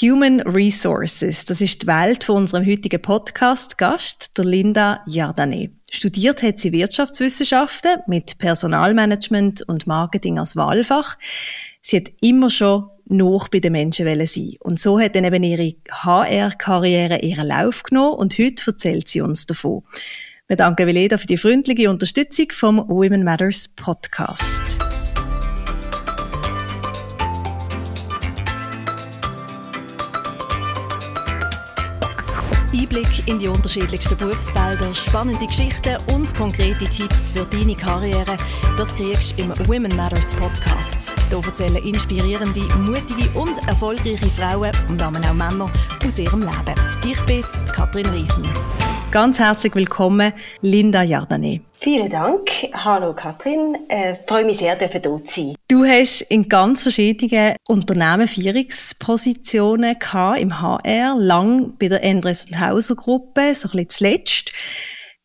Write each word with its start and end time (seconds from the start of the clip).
Human 0.00 0.40
Resources, 0.42 1.44
das 1.44 1.60
ist 1.60 1.82
die 1.82 1.86
Welt 1.88 2.22
von 2.22 2.36
unserem 2.36 2.64
heutigen 2.64 3.02
Podcast-Gast, 3.02 4.38
der 4.38 4.44
Linda 4.44 5.02
Jardane. 5.06 5.70
Studiert 5.90 6.42
hat 6.42 6.60
sie 6.60 6.70
Wirtschaftswissenschaften 6.70 8.02
mit 8.06 8.38
Personalmanagement 8.38 9.62
und 9.62 9.88
Marketing 9.88 10.38
als 10.38 10.54
Wahlfach. 10.54 11.18
Sie 11.80 11.96
hat 11.96 12.10
immer 12.20 12.48
schon 12.48 12.88
noch 13.06 13.48
bei 13.48 13.58
den 13.58 13.72
Menschen 13.72 14.06
sein 14.26 14.54
Und 14.60 14.78
so 14.78 15.00
hat 15.00 15.16
dann 15.16 15.24
eben 15.24 15.42
ihre 15.42 15.74
HR-Karriere 15.90 17.18
ihren 17.20 17.48
Lauf 17.48 17.82
genommen 17.82 18.18
und 18.18 18.38
heute 18.38 18.62
erzählt 18.66 19.08
sie 19.08 19.20
uns 19.20 19.46
davon. 19.46 19.82
Wir 20.46 20.56
danken 20.56 20.86
Veleda 20.86 21.18
für 21.18 21.26
die 21.26 21.36
freundliche 21.36 21.90
Unterstützung 21.90 22.46
vom 22.52 22.88
Women 22.88 23.24
Matters 23.24 23.68
Podcast. 23.68 24.87
Einblick 32.78 33.26
in 33.26 33.38
die 33.38 33.48
unterschiedlichsten 33.48 34.16
Berufsfelder, 34.16 34.94
spannende 34.94 35.46
Geschichten 35.46 35.96
und 36.14 36.32
konkrete 36.34 36.84
Tipps 36.84 37.30
für 37.30 37.44
deine 37.44 37.74
Karriere, 37.74 38.36
das 38.76 38.94
kriegst 38.94 39.36
du 39.36 39.42
im 39.42 39.52
Women 39.66 39.96
Matters 39.96 40.36
Podcast. 40.36 41.12
Hier 41.28 41.44
erzählen 41.44 41.82
inspirierende, 41.82 42.60
mutige 42.78 43.28
und 43.38 43.58
erfolgreiche 43.66 44.26
Frauen 44.26 44.70
und 44.88 45.02
auch 45.02 45.10
Männer 45.10 45.70
aus 46.04 46.18
ihrem 46.18 46.42
Leben. 46.42 46.74
Ich 47.04 47.20
bin 47.22 47.42
Katrin 47.72 48.06
Riesen. 48.06 48.48
Ganz 49.10 49.38
herzlich 49.38 49.74
willkommen, 49.74 50.32
Linda 50.60 51.02
Jardane. 51.02 51.67
Vielen 51.80 52.10
Dank. 52.10 52.50
Hallo 52.74 53.14
Katrin. 53.14 53.76
Äh, 53.88 54.16
freue 54.26 54.44
mich 54.44 54.56
sehr, 54.56 54.76
hier 54.76 55.02
zu 55.02 55.22
sein. 55.26 55.54
Du 55.68 55.84
hast 55.84 56.22
in 56.22 56.48
ganz 56.48 56.82
verschiedenen 56.82 57.54
Unternehmen 57.68 58.26
Führungspositionen 58.26 59.96
im 60.38 60.60
HR, 60.60 61.14
lang 61.16 61.78
bei 61.78 61.88
der 61.88 62.02
Endres 62.02 62.46
und 62.46 62.60
Hauser 62.60 62.96
Gruppe, 62.96 63.54
so 63.54 63.68
ein 63.68 63.72
bisschen 63.72 63.90
zuletzt. 63.90 64.52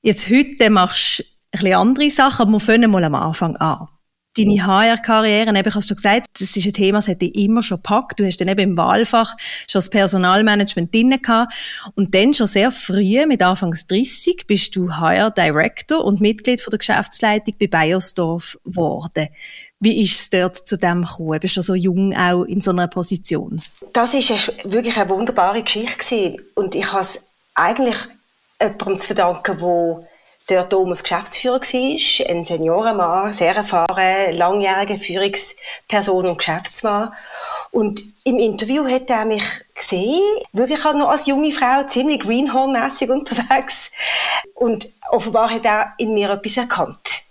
Jetzt 0.04 0.30
heute 0.30 0.70
machst 0.70 1.20
du 1.20 1.24
ein 1.24 1.52
bisschen 1.52 1.74
andere 1.74 2.10
Sachen, 2.12 2.44
aber 2.44 2.52
wir 2.52 2.60
fangen 2.60 2.92
mal 2.92 3.04
am 3.04 3.16
Anfang 3.16 3.56
an. 3.56 3.88
Deine 4.36 4.66
HR-Karriere, 4.66 5.56
eben 5.56 5.76
hast 5.76 5.92
du 5.92 5.96
gesagt, 5.96 6.42
das 6.42 6.58
ist 6.58 6.66
ein 6.66 6.74
Thema, 6.74 6.98
das 6.98 7.08
hat 7.08 7.22
dich 7.22 7.36
immer 7.36 7.62
schon 7.62 7.78
gepackt. 7.78 8.20
Du 8.20 8.26
hast 8.26 8.38
dann 8.38 8.48
eben 8.48 8.72
im 8.72 8.78
Wahlfach 8.78 9.36
schon 9.68 9.78
das 9.80 9.92
Personalmanagement 9.92 10.92
drin 10.92 11.22
gehabt. 11.22 11.54
Und 11.94 12.16
dann 12.16 12.34
schon 12.34 12.48
sehr 12.48 12.72
früh, 12.72 13.26
mit 13.28 13.44
Anfangs 13.44 13.86
30, 13.86 14.48
bist 14.48 14.76
du 14.76 14.92
HR-Director 14.92 16.04
und 16.04 16.20
Mitglied 16.20 16.62
von 16.62 16.72
der 16.72 16.80
Geschäftsleitung 16.80 17.54
bei 17.60 17.68
Bayersdorf 17.68 18.58
geworden. 18.66 19.28
Wie 19.80 20.02
ist 20.02 20.20
es 20.20 20.30
dort 20.32 20.68
zu 20.68 20.78
dem 20.78 21.04
gekommen? 21.04 21.40
Bist 21.40 21.58
du 21.58 21.62
so 21.62 21.76
jung 21.76 22.16
auch 22.16 22.46
in 22.46 22.60
so 22.62 22.72
einer 22.72 22.88
Position? 22.88 23.62
Das 23.92 24.16
ist 24.16 24.52
wirklich 24.64 24.98
eine 24.98 25.10
wunderbare 25.10 25.62
Geschichte 25.62 26.38
und 26.56 26.74
ich 26.74 26.92
habe 26.92 27.02
es 27.02 27.28
eigentlich 27.54 27.98
jemandem 28.60 29.00
zu 29.00 29.08
verdanken, 29.08 29.58
der 29.60 30.08
dort 30.48 30.70
Thomas 30.70 31.04
Geschäftsführer 31.04 31.62
war, 31.62 32.30
ein 32.30 32.44
Seniorenmann, 32.44 33.34
sehr 33.34 33.56
erfahren, 33.56 34.34
langjährige 34.34 34.98
Führungsperson 34.98 36.28
und 36.28 36.38
Geschäftsmann. 36.38 37.14
Und 37.72 38.04
im 38.24 38.38
Interview 38.38 38.88
hat 38.88 39.10
er 39.10 39.26
mich 39.26 39.44
gesehen, 39.74 40.22
wirklich 40.52 40.84
noch 40.84 41.10
als 41.10 41.26
junge 41.26 41.52
Frau, 41.52 41.84
ziemlich 41.88 42.22
Greenhorn-mässig 42.22 43.10
unterwegs. 43.10 43.92
Und 44.54 44.88
offenbar 45.10 45.50
hat 45.50 45.66
er 45.66 45.94
in 45.98 46.14
mir 46.14 46.30
etwas 46.30 46.58
erkannt. 46.58 47.24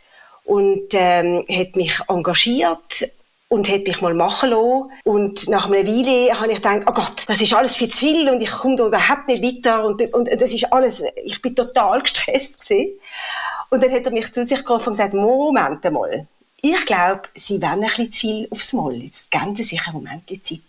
Und 0.44 0.88
ähm, 0.94 1.44
hat 1.48 1.77
mich 1.77 2.00
engagiert 2.08 3.08
und 3.53 3.69
hat 3.69 3.86
mich 3.86 4.00
mal 4.00 4.14
machen 4.14 4.48
lassen. 4.48 4.91
Und 5.05 5.48
nach 5.50 5.67
einer 5.67 5.86
Weile 5.86 6.41
habe 6.41 6.50
ich 6.50 6.56
gedacht, 6.56 6.84
oh 6.86 6.92
Gott, 6.92 7.25
das 7.27 7.39
ist 7.39 7.53
alles 7.53 7.77
viel 7.77 7.91
zu 7.91 8.06
viel 8.06 8.31
und 8.31 8.41
ich 8.41 8.50
komme 8.50 8.77
da 8.77 8.86
überhaupt 8.86 9.28
nicht 9.28 9.42
weiter 9.42 9.84
und, 9.84 10.00
und 10.14 10.27
das 10.27 10.55
ist 10.55 10.72
alles, 10.72 11.03
ich 11.22 11.42
bin 11.42 11.55
total 11.55 12.00
gestresst 12.03 12.67
gewesen. 12.67 12.98
Und 13.69 13.83
dann 13.83 13.92
hat 13.92 14.06
er 14.06 14.11
mich 14.11 14.33
zu 14.33 14.47
sich 14.47 14.64
gerufen 14.64 14.89
und 14.89 14.92
gesagt, 14.95 15.12
Moment 15.12 15.85
mal, 15.92 16.27
ich 16.62 16.86
glaube, 16.86 17.23
Sie 17.35 17.61
wollen 17.61 17.83
ein 17.85 17.89
bisschen 17.89 18.12
zu 18.12 18.20
viel 18.20 18.48
aufs 18.51 18.73
Mal. 18.73 18.95
Jetzt 18.95 19.30
geben 19.30 19.55
Sie 19.55 19.64
sich 19.64 19.86
einen 19.86 19.96
Moment 19.96 20.30
die 20.30 20.41
Zeit. 20.41 20.61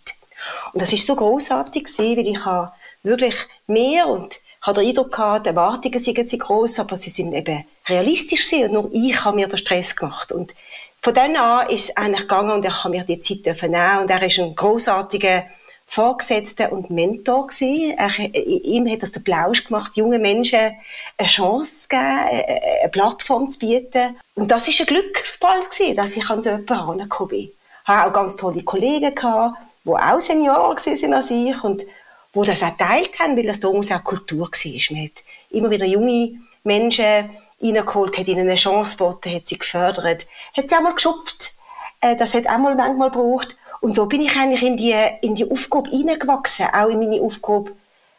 Und 0.74 0.82
das 0.82 0.92
ist 0.92 1.06
so 1.06 1.14
großartig 1.14 1.84
gewesen, 1.84 2.18
weil 2.18 2.26
ich 2.26 2.44
habe 2.44 2.72
wirklich 3.02 3.36
mehr 3.66 4.08
und 4.08 4.34
ich 4.34 4.68
habe 4.68 4.80
den 4.80 4.88
Eindruck 4.90 5.12
gehabt, 5.12 5.46
die 5.46 5.50
Erwartungen 5.50 5.98
sind 5.98 6.38
groß, 6.38 6.80
aber 6.80 6.96
sie 6.96 7.10
sind 7.10 7.32
eben 7.32 7.64
realistisch 7.86 8.48
gewesen 8.48 8.66
und 8.66 8.72
nur 8.72 8.90
ich 8.92 9.24
habe 9.24 9.36
mir 9.36 9.46
den 9.46 9.58
Stress 9.58 9.96
gemacht. 9.96 10.32
Und 10.32 10.54
von 11.04 11.12
dann 11.12 11.36
an 11.36 11.68
ist 11.68 11.90
es 11.90 11.96
eigentlich 11.98 12.22
gegangen 12.22 12.50
und 12.50 12.64
ich 12.64 12.82
habe 12.82 12.96
mir 12.96 13.04
die 13.04 13.18
Zeit 13.18 13.60
nehmen 13.62 13.98
und 14.00 14.10
er 14.10 14.22
ist 14.22 14.38
ein 14.38 14.54
großartiger 14.54 15.44
Vorgesetzter 15.84 16.72
und 16.72 16.88
Mentor 16.88 17.46
gewesen. 17.46 17.94
Er, 17.98 18.18
ihm 18.34 18.90
hat 18.90 19.02
das 19.02 19.12
der 19.12 19.20
Plausch 19.20 19.66
gemacht, 19.66 19.98
junge 19.98 20.18
Menschen 20.18 20.72
eine 21.18 21.28
Chance 21.28 21.82
zu 21.82 21.88
geben, 21.88 22.00
eine 22.00 22.88
Plattform 22.90 23.50
zu 23.50 23.58
bieten. 23.58 24.16
Und 24.34 24.50
das 24.50 24.66
ist 24.66 24.80
ein 24.80 24.86
Glücksfall 24.86 25.60
gewesen, 25.60 25.94
dass 25.94 26.16
ich 26.16 26.30
an 26.30 26.42
so 26.42 26.48
jemanden 26.48 26.74
herangekommen 26.74 27.28
bin. 27.28 27.40
Ich 27.40 27.52
hatte 27.84 28.08
auch 28.08 28.14
ganz 28.14 28.36
tolle 28.36 28.62
Kollegen 28.62 29.14
gehabt, 29.14 29.58
die 29.84 29.90
auch 29.90 30.20
Senioren 30.20 30.78
waren 30.78 31.12
als 31.12 31.30
ich 31.30 31.64
und 31.64 31.84
wo 32.32 32.44
das 32.44 32.62
auch 32.62 32.74
teilt 32.76 33.20
haben, 33.20 33.36
weil 33.36 33.46
das 33.46 33.60
damals 33.60 33.92
auch 33.92 34.02
Kultur 34.02 34.48
war. 34.48 34.80
Man 34.90 35.04
hat 35.04 35.22
immer 35.50 35.70
wieder 35.70 35.84
junge 35.84 36.30
Menschen 36.62 37.28
reingeholt, 37.64 38.18
hat 38.18 38.28
ihnen 38.28 38.42
eine 38.42 38.54
Chance 38.54 38.96
geboten, 38.96 39.34
hat 39.34 39.46
sie 39.46 39.58
gefördert, 39.58 40.26
hat 40.56 40.68
sie 40.68 40.76
auch 40.76 40.82
mal 40.82 40.94
geschupft. 40.94 41.52
Äh, 42.00 42.16
das 42.16 42.34
hat 42.34 42.46
auch 42.46 42.58
mal 42.58 42.74
manchmal 42.74 43.10
gebraucht. 43.10 43.56
Und 43.80 43.94
so 43.94 44.06
bin 44.06 44.22
ich 44.22 44.36
eigentlich 44.36 44.62
in 44.62 44.76
die, 44.76 44.94
in 45.22 45.34
die 45.34 45.50
Aufgabe 45.50 45.90
hineingewachsen, 45.90 46.66
auch 46.72 46.88
in 46.88 46.98
meine 46.98 47.20
Aufgabe 47.20 47.72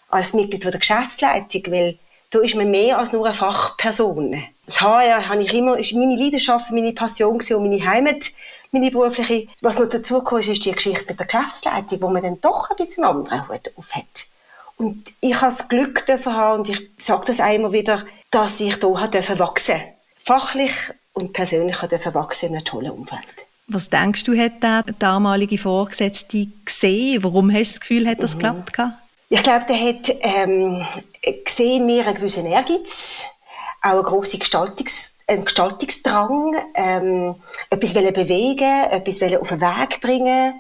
als 0.09 0.33
Mitglied 0.33 0.63
der 0.63 0.79
Geschäftsleitung, 0.79 1.63
weil 1.71 1.97
da 2.29 2.39
ist 2.39 2.55
man 2.55 2.69
mehr 2.69 2.97
als 2.99 3.13
nur 3.13 3.25
eine 3.25 3.33
Fachperson. 3.33 4.43
Das 4.65 4.81
HR 4.81 5.27
habe 5.27 5.41
ich 5.41 5.53
immer, 5.53 5.77
ist 5.77 5.93
meine 5.93 6.15
Leidenschaft, 6.15 6.71
meine 6.71 6.93
Passion 6.93 7.35
und 7.35 7.69
meine 7.69 7.85
Heimat, 7.85 8.31
meine 8.71 8.91
berufliche. 8.91 9.47
Was 9.61 9.79
noch 9.79 9.87
dazu 9.87 10.21
kommt, 10.21 10.47
ist 10.47 10.65
die 10.65 10.71
Geschichte 10.71 11.05
mit 11.07 11.19
der 11.19 11.27
Geschäftsleitung, 11.27 12.01
wo 12.01 12.09
man 12.09 12.23
dann 12.23 12.41
doch 12.41 12.69
ein 12.69 12.77
bisschen 12.77 13.03
einen 13.03 13.17
anderen 13.17 13.47
Hut 13.47 13.71
auf 13.75 13.95
hat. 13.95 14.27
Und 14.77 15.13
ich 15.21 15.35
habe 15.35 15.45
das 15.45 15.69
Glück 15.69 16.05
haben, 16.07 16.59
und 16.59 16.69
ich 16.69 16.89
sage 16.97 17.25
das 17.27 17.39
auch 17.39 17.53
immer 17.53 17.71
wieder, 17.71 18.05
dass 18.35 18.59
ich 18.59 18.75
hier 18.75 18.91
wachsen 18.91 19.37
durfte. 19.37 19.81
Fachlich 20.25 20.73
und 21.13 21.31
persönlich 21.31 21.77
wachsen 21.81 22.49
in 22.49 22.55
einem 22.55 22.65
tollen 22.65 22.91
Umfeld. 22.91 23.23
Was 23.67 23.89
denkst 23.89 24.25
du, 24.25 24.37
hat 24.37 24.61
der 24.61 24.83
damalige 24.99 25.57
Vorgesetzte 25.57 26.47
gesehen? 26.65 27.23
Warum 27.23 27.49
hast 27.51 27.71
du 27.71 27.73
das 27.73 27.79
Gefühl, 27.79 28.07
hat 28.07 28.21
das 28.21 28.35
mhm. 28.35 28.39
geklappt? 28.39 28.97
Ich 29.29 29.41
glaube, 29.41 29.65
der 29.67 29.79
hat 29.79 30.13
ähm, 30.21 30.85
gesehen 31.45 31.85
mir 31.85 32.05
einen 32.05 32.15
gewissen 32.15 32.45
Ehrgeiz, 32.45 33.23
auch 33.81 33.91
einen 33.91 34.03
grossen 34.03 34.39
Gestaltungs 34.39 35.23
einen 35.27 35.45
Gestaltungsdrang, 35.45 36.55
ähm, 36.75 37.35
etwas 37.71 37.93
bewegen, 37.93 38.83
etwas 38.91 39.23
auf 39.23 39.47
den 39.47 39.61
Weg 39.61 40.01
bringen 40.01 40.53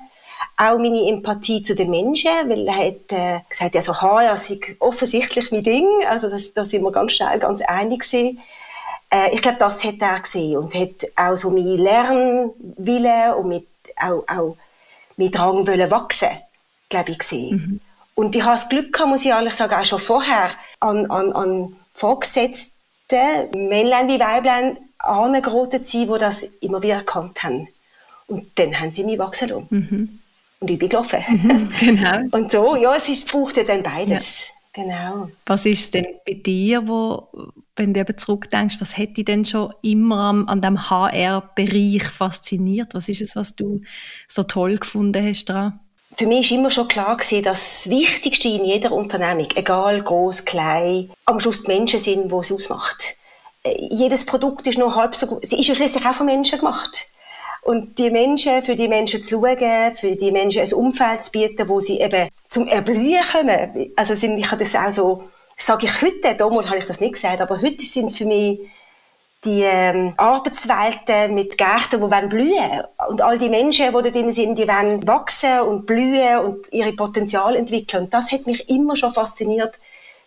auch 0.57 0.77
meine 0.77 1.09
Empathie 1.09 1.61
zu 1.61 1.75
den 1.75 1.89
Menschen, 1.89 2.31
weil 2.47 2.67
er 2.67 2.75
hat 2.77 3.11
äh, 3.11 3.39
gesagt, 3.49 3.75
ja, 3.75 3.81
so 3.81 3.93
HR 3.93 4.37
sei 4.37 4.59
offensichtlich 4.79 5.51
mein 5.51 5.63
Ding, 5.63 5.87
also 6.07 6.29
das, 6.29 6.53
da 6.53 6.63
sind 6.63 6.83
wir 6.83 6.91
ganz 6.91 7.11
schnell 7.11 7.39
ganz 7.39 7.61
einig 7.61 8.01
gewesen. 8.01 8.39
Äh, 9.09 9.33
ich 9.33 9.41
glaube, 9.41 9.57
das 9.59 9.83
hat 9.83 9.99
er 9.99 10.19
gesehen 10.19 10.57
und 10.57 10.73
hat 10.73 11.07
auch 11.15 11.35
so 11.35 11.49
mein 11.49 11.77
Lernwille 11.77 13.35
und 13.35 13.49
mit, 13.49 13.67
auch, 13.97 14.23
auch 14.27 14.55
mein 15.17 15.31
Drang 15.31 15.67
wollen 15.67 15.91
wachsen, 15.91 16.29
glaube 16.89 17.11
ich, 17.11 17.19
gesehen. 17.19 17.55
Mhm. 17.55 17.81
Und 18.15 18.35
ich 18.35 18.43
habe 18.43 18.55
das 18.55 18.69
Glück 18.69 18.93
gehabt, 18.93 19.09
muss 19.09 19.25
ich 19.25 19.31
ehrlich 19.31 19.55
sagen, 19.55 19.75
auch 19.75 19.85
schon 19.85 19.99
vorher 19.99 20.49
an, 20.79 21.11
an, 21.11 21.33
an 21.33 21.75
Vorgesetzten, 21.93 22.71
Männlein 23.53 24.07
wie 24.07 24.19
Weiblein, 24.19 24.77
angeraten 24.99 25.83
zu 25.83 25.97
sein, 25.97 26.13
die 26.13 26.19
das 26.19 26.43
immer 26.61 26.81
wieder 26.81 26.95
erkannt 26.95 27.43
haben. 27.43 27.67
Und 28.27 28.57
dann 28.57 28.79
haben 28.79 28.93
sie 28.93 29.03
mich 29.03 29.19
wachsen 29.19 29.49
lassen. 29.49 29.67
Mhm 29.69 30.19
und 30.65 30.71
ich 30.71 30.79
bin 30.79 30.89
gelaufen. 30.89 31.23
Mhm, 31.29 31.69
genau. 31.79 32.21
Und 32.31 32.51
so, 32.51 32.75
ja, 32.75 32.95
es 32.95 33.07
ist, 33.07 33.31
braucht 33.31 33.57
ja 33.57 33.63
dann 33.63 33.83
beides. 33.83 34.47
Ja. 34.49 34.83
Genau. 34.83 35.29
Was 35.45 35.65
ist 35.65 35.93
denn 35.93 36.05
bei 36.25 36.33
dir, 36.33 36.85
wo, 36.87 37.29
wenn 37.77 37.93
du 37.93 37.99
eben 38.01 38.17
zurückdenkst, 38.17 38.75
was 38.79 38.97
hätte 38.97 39.13
dich 39.13 39.25
denn 39.25 39.45
schon 39.45 39.73
immer 39.81 40.17
an, 40.17 40.47
an 40.49 40.61
dem 40.61 40.89
HR-Bereich 40.89 42.03
fasziniert? 42.03 42.93
Was 42.93 43.07
ist 43.07 43.21
es, 43.21 43.35
was 43.37 43.55
du 43.55 43.81
so 44.27 44.43
toll 44.43 44.77
gefunden 44.77 45.25
hast 45.25 45.45
daran? 45.45 45.79
Für 46.17 46.27
mich 46.27 46.51
war 46.51 46.57
immer 46.57 46.71
schon 46.71 46.87
klar, 46.89 47.15
gewesen, 47.15 47.43
dass 47.43 47.83
das 47.83 47.89
Wichtigste 47.89 48.49
in 48.49 48.65
jeder 48.65 48.91
Unternehmung, 48.91 49.47
egal 49.55 50.01
groß, 50.01 50.43
klein, 50.43 51.09
am 51.25 51.39
Schluss 51.39 51.63
die 51.63 51.67
Menschen 51.67 51.99
sind, 51.99 52.29
die 52.29 52.35
es 52.35 52.51
ausmacht. 52.51 53.15
Äh, 53.63 53.75
jedes 53.91 54.25
Produkt 54.25 54.67
ist 54.67 54.77
nur 54.77 54.95
halb 54.95 55.15
so 55.15 55.27
gut. 55.27 55.45
Sie 55.45 55.59
ist 55.59 55.67
ja 55.67 55.75
schließlich 55.75 56.05
auch 56.05 56.15
von 56.15 56.25
Menschen 56.25 56.59
gemacht. 56.59 57.07
Und 57.65 57.97
die 57.97 58.11
Menschen, 58.11 58.61
für 58.61 58.75
die 58.75 58.87
Menschen 58.87 59.23
zu 59.23 59.39
schauen, 59.41 59.91
für 59.95 60.15
die 60.15 60.31
Menschen 60.31 60.61
ein 60.61 60.73
Umfeld 60.73 61.23
zu 61.23 61.31
bieten, 61.31 61.67
wo 61.67 61.79
sie 61.79 61.99
eben 61.99 62.29
zum 62.47 62.67
Erblühen 62.67 63.23
kommen. 63.31 63.91
Also 63.95 64.13
sind, 64.13 64.37
ich 64.37 64.51
habe 64.51 64.63
das 64.63 64.75
auch 64.75 64.91
so, 64.91 65.23
sage 65.57 65.87
ich 65.87 66.01
heute, 66.03 66.35
damals 66.35 66.67
habe 66.67 66.77
ich 66.77 66.85
das 66.85 66.99
nicht 66.99 67.13
gesagt, 67.13 67.41
aber 67.41 67.59
heute 67.59 67.83
sind 67.83 68.05
es 68.05 68.15
für 68.15 68.25
mich 68.25 68.59
die 69.43 69.63
ähm, 69.63 70.13
Arbeitswelten 70.15 71.33
mit 71.33 71.57
Gärten, 71.57 72.01
die 72.01 72.11
wollen 72.11 72.29
blühen 72.29 72.83
und 73.09 73.23
all 73.23 73.39
die 73.39 73.49
Menschen, 73.49 73.87
die 73.87 74.03
da 74.03 74.09
drin 74.11 74.31
sind, 74.31 74.59
die 74.59 74.67
wollen 74.67 75.07
wachsen 75.07 75.61
und 75.61 75.87
blühen 75.87 76.37
und 76.41 76.71
ihre 76.71 76.93
Potenzial 76.93 77.55
entwickeln. 77.55 78.03
Und 78.03 78.13
das 78.13 78.31
hat 78.31 78.45
mich 78.45 78.69
immer 78.69 78.95
schon 78.95 79.11
fasziniert, 79.11 79.73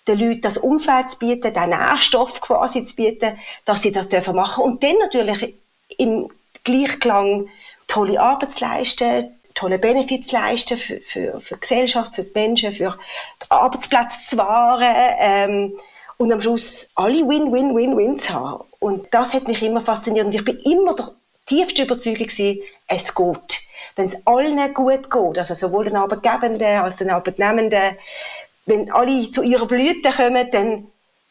den 0.08 0.18
Leuten 0.18 0.40
das 0.40 0.58
Umfeld 0.58 1.10
zu 1.10 1.20
bieten, 1.20 1.54
den 1.54 1.70
Nährstoff 1.70 2.40
quasi 2.40 2.82
zu 2.82 2.96
bieten, 2.96 3.38
dass 3.64 3.82
sie 3.82 3.92
das 3.92 4.08
dürfen 4.08 4.34
machen 4.34 4.64
und 4.64 4.82
dann 4.82 4.98
natürlich 4.98 5.54
im 5.98 6.28
Gleichklang 6.64 7.48
tolle 7.86 8.20
Arbeit 8.20 8.52
zu 8.52 8.64
leisten, 8.64 9.34
tolle 9.54 9.78
Benefits 9.78 10.30
leisten 10.30 10.76
für, 10.76 11.00
für, 11.00 11.40
für 11.40 11.54
die 11.54 11.60
Gesellschaft, 11.60 12.14
für 12.14 12.22
die 12.22 12.32
Menschen, 12.34 12.72
für 12.72 12.94
die 13.42 13.50
Arbeitsplätze 13.50 14.26
zu 14.26 14.38
wahren 14.38 14.94
ähm, 15.18 15.78
und 16.16 16.32
am 16.32 16.40
Schluss 16.40 16.88
alle 16.94 17.20
Win-Win-Win-Win 17.20 18.18
zu 18.18 18.34
haben. 18.34 18.64
Und 18.78 19.06
das 19.10 19.34
hat 19.34 19.48
mich 19.48 19.62
immer 19.62 19.80
fasziniert 19.80 20.26
und 20.26 20.34
ich 20.34 20.44
bin 20.44 20.58
immer 20.64 20.94
der 20.94 21.10
tiefste 21.46 21.84
Überzeugung 21.84 22.26
gewesen, 22.26 22.60
es 22.86 23.14
geht. 23.14 23.60
Wenn 23.96 24.06
es 24.06 24.26
allen 24.26 24.74
gut 24.74 25.10
geht, 25.10 25.38
also 25.38 25.54
sowohl 25.54 25.84
den 25.84 25.96
Arbeitgebenden 25.96 26.78
als 26.78 26.96
den 26.96 27.10
Arbeitnehmenden, 27.10 27.96
wenn 28.66 28.92
alle 28.92 29.30
zu 29.30 29.42
ihrer 29.42 29.66
Blüte 29.66 30.10
kommen, 30.10 30.48
dann, 30.52 30.86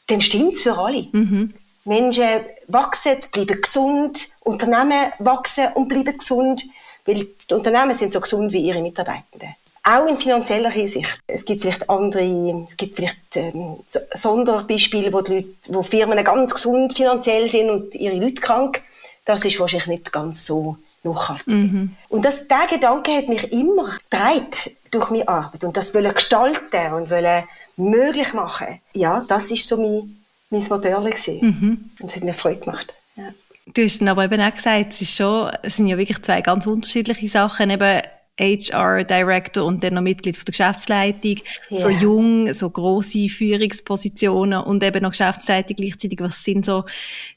dann 0.08 0.22
stimmt 0.22 0.54
es 0.54 0.64
für 0.64 0.78
alle. 0.78 1.08
Mhm. 1.12 1.54
Menschen 1.86 2.28
wachsen, 2.68 3.18
bleiben 3.32 3.62
gesund, 3.62 4.28
Unternehmen 4.42 5.12
wachsen 5.20 5.68
und 5.74 5.88
bleiben 5.88 6.18
gesund, 6.18 6.64
weil 7.06 7.28
die 7.50 7.54
Unternehmen 7.54 7.94
sind 7.94 8.12
so 8.12 8.20
gesund 8.20 8.52
wie 8.52 8.62
ihre 8.62 8.82
Mitarbeitenden. 8.82 9.56
Auch 9.84 10.06
in 10.06 10.18
finanzieller 10.18 10.70
Hinsicht. 10.70 11.18
Es 11.28 11.46
gibt 11.46 11.62
vielleicht 11.62 11.90
andere, 11.90 12.66
es 12.70 12.76
gibt 12.76 12.98
vielleicht 12.98 13.36
ähm, 13.36 13.78
Sonderbeispiele, 14.14 15.14
wo, 15.14 15.22
die 15.22 15.36
Leute, 15.36 15.48
wo 15.70 15.82
Firmen 15.82 16.22
ganz 16.26 16.54
gesund 16.54 16.94
finanziell 16.94 17.48
sind 17.48 17.70
und 17.70 17.96
ihre 17.96 18.18
Leute 18.18 18.42
krank. 18.42 18.84
Das 19.24 19.46
ist 19.46 19.60
wahrscheinlich 19.60 19.88
nicht 19.88 20.12
ganz 20.12 20.46
so 20.46 20.78
nachhaltig. 21.04 21.48
Mhm. 21.48 21.96
Und 22.10 22.26
das, 22.26 22.50
der 22.50 22.68
Gedanke 22.70 23.12
hat 23.14 23.30
mich 23.30 23.50
immer 23.54 23.96
gedreht 24.10 24.78
durch 24.92 25.10
meine 25.10 25.28
Arbeit 25.28 25.64
und 25.64 25.78
das 25.78 25.94
wollen 25.96 26.14
gestalten 26.14 26.94
und 26.94 27.10
wollen 27.10 27.44
möglich 27.78 28.34
machen. 28.34 28.82
Ja, 28.94 29.24
das 29.28 29.52
ist 29.52 29.68
so 29.68 29.78
mein, 29.78 30.22
mein 30.50 30.62
Motor 30.62 30.92
Mhm. 31.42 31.92
Und 32.00 32.10
es 32.10 32.16
hat 32.16 32.24
mir 32.24 32.34
Freude 32.34 32.60
gemacht. 32.62 32.94
Ja. 33.16 33.30
Du 33.74 33.84
hast 33.84 34.02
aber 34.02 34.26
eben 34.26 34.42
auch 34.42 34.54
gesagt, 34.54 34.94
es, 34.94 35.02
ist 35.02 35.16
schon, 35.16 35.52
es 35.62 35.76
sind 35.76 35.88
ja 35.88 35.98
wirklich 35.98 36.22
zwei 36.22 36.42
ganz 36.42 36.66
unterschiedliche 36.66 37.28
Sachen. 37.28 37.70
Eben 37.70 38.02
HR 38.40 39.04
Director 39.04 39.66
und 39.66 39.84
dann 39.84 39.96
noch 39.96 40.02
Mitglied 40.02 40.38
von 40.38 40.46
der 40.46 40.52
Geschäftsleitung, 40.52 41.38
yeah. 41.72 41.82
so 41.82 41.90
jung, 41.90 42.54
so 42.54 42.70
große 42.70 43.30
Führungspositionen 43.30 44.64
und 44.64 44.84
eben 44.84 45.02
noch 45.02 45.12
Geschäftsleitung 45.12 45.76
gleichzeitig. 45.76 46.20
Was 46.20 46.44
sind 46.44 46.66
so 46.66 46.84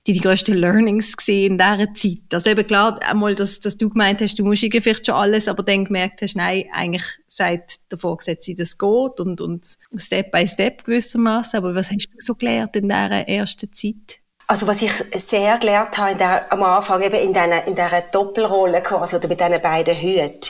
die, 0.07 0.13
die 0.13 0.21
grössten 0.21 0.55
Learnings 0.55 1.17
gesehen 1.17 1.53
in 1.53 1.59
dieser 1.59 1.95
Zeit? 1.95 2.35
Also 2.35 2.51
eben 2.51 2.67
klar, 2.67 3.01
einmal, 3.03 3.35
dass, 3.35 3.61
dass 3.61 3.77
du 3.77 3.89
gemeint 3.89 4.21
hast, 4.21 4.39
du 4.39 4.45
musst 4.45 4.61
vielleicht 4.61 5.07
schon 5.07 5.15
alles, 5.15 5.49
aber 5.49 5.63
dann 5.63 5.85
gemerkt 5.85 6.23
hast, 6.23 6.37
nein, 6.37 6.65
eigentlich 6.73 7.05
seit 7.27 7.79
der 7.91 7.99
Vorgesetzte 7.99 8.55
das 8.55 8.77
geht 8.77 9.21
und, 9.21 9.41
und 9.41 9.67
Step 9.97 10.31
by 10.31 10.47
Step 10.47 10.85
gewissermaßen. 10.85 11.59
Aber 11.59 11.75
was 11.75 11.91
hast 11.91 12.07
du 12.07 12.17
so 12.19 12.35
gelernt 12.35 12.77
in 12.77 12.89
dieser 12.89 13.29
ersten 13.29 13.73
Zeit? 13.73 14.21
Also 14.51 14.67
was 14.67 14.83
ich 14.83 14.93
sehr 15.15 15.59
gelernt 15.59 15.97
habe 15.97 16.11
in 16.11 16.19
der, 16.19 16.53
am 16.53 16.65
Anfang, 16.65 17.01
eben 17.03 17.15
in 17.15 17.29
dieser, 17.29 17.67
in 17.69 17.75
dieser 17.77 18.01
Doppelrolle 18.11 18.83
quasi, 18.83 19.15
oder 19.15 19.29
mit 19.29 19.39
diesen 19.39 19.63
beiden 19.63 19.97
Hüten, 19.97 20.41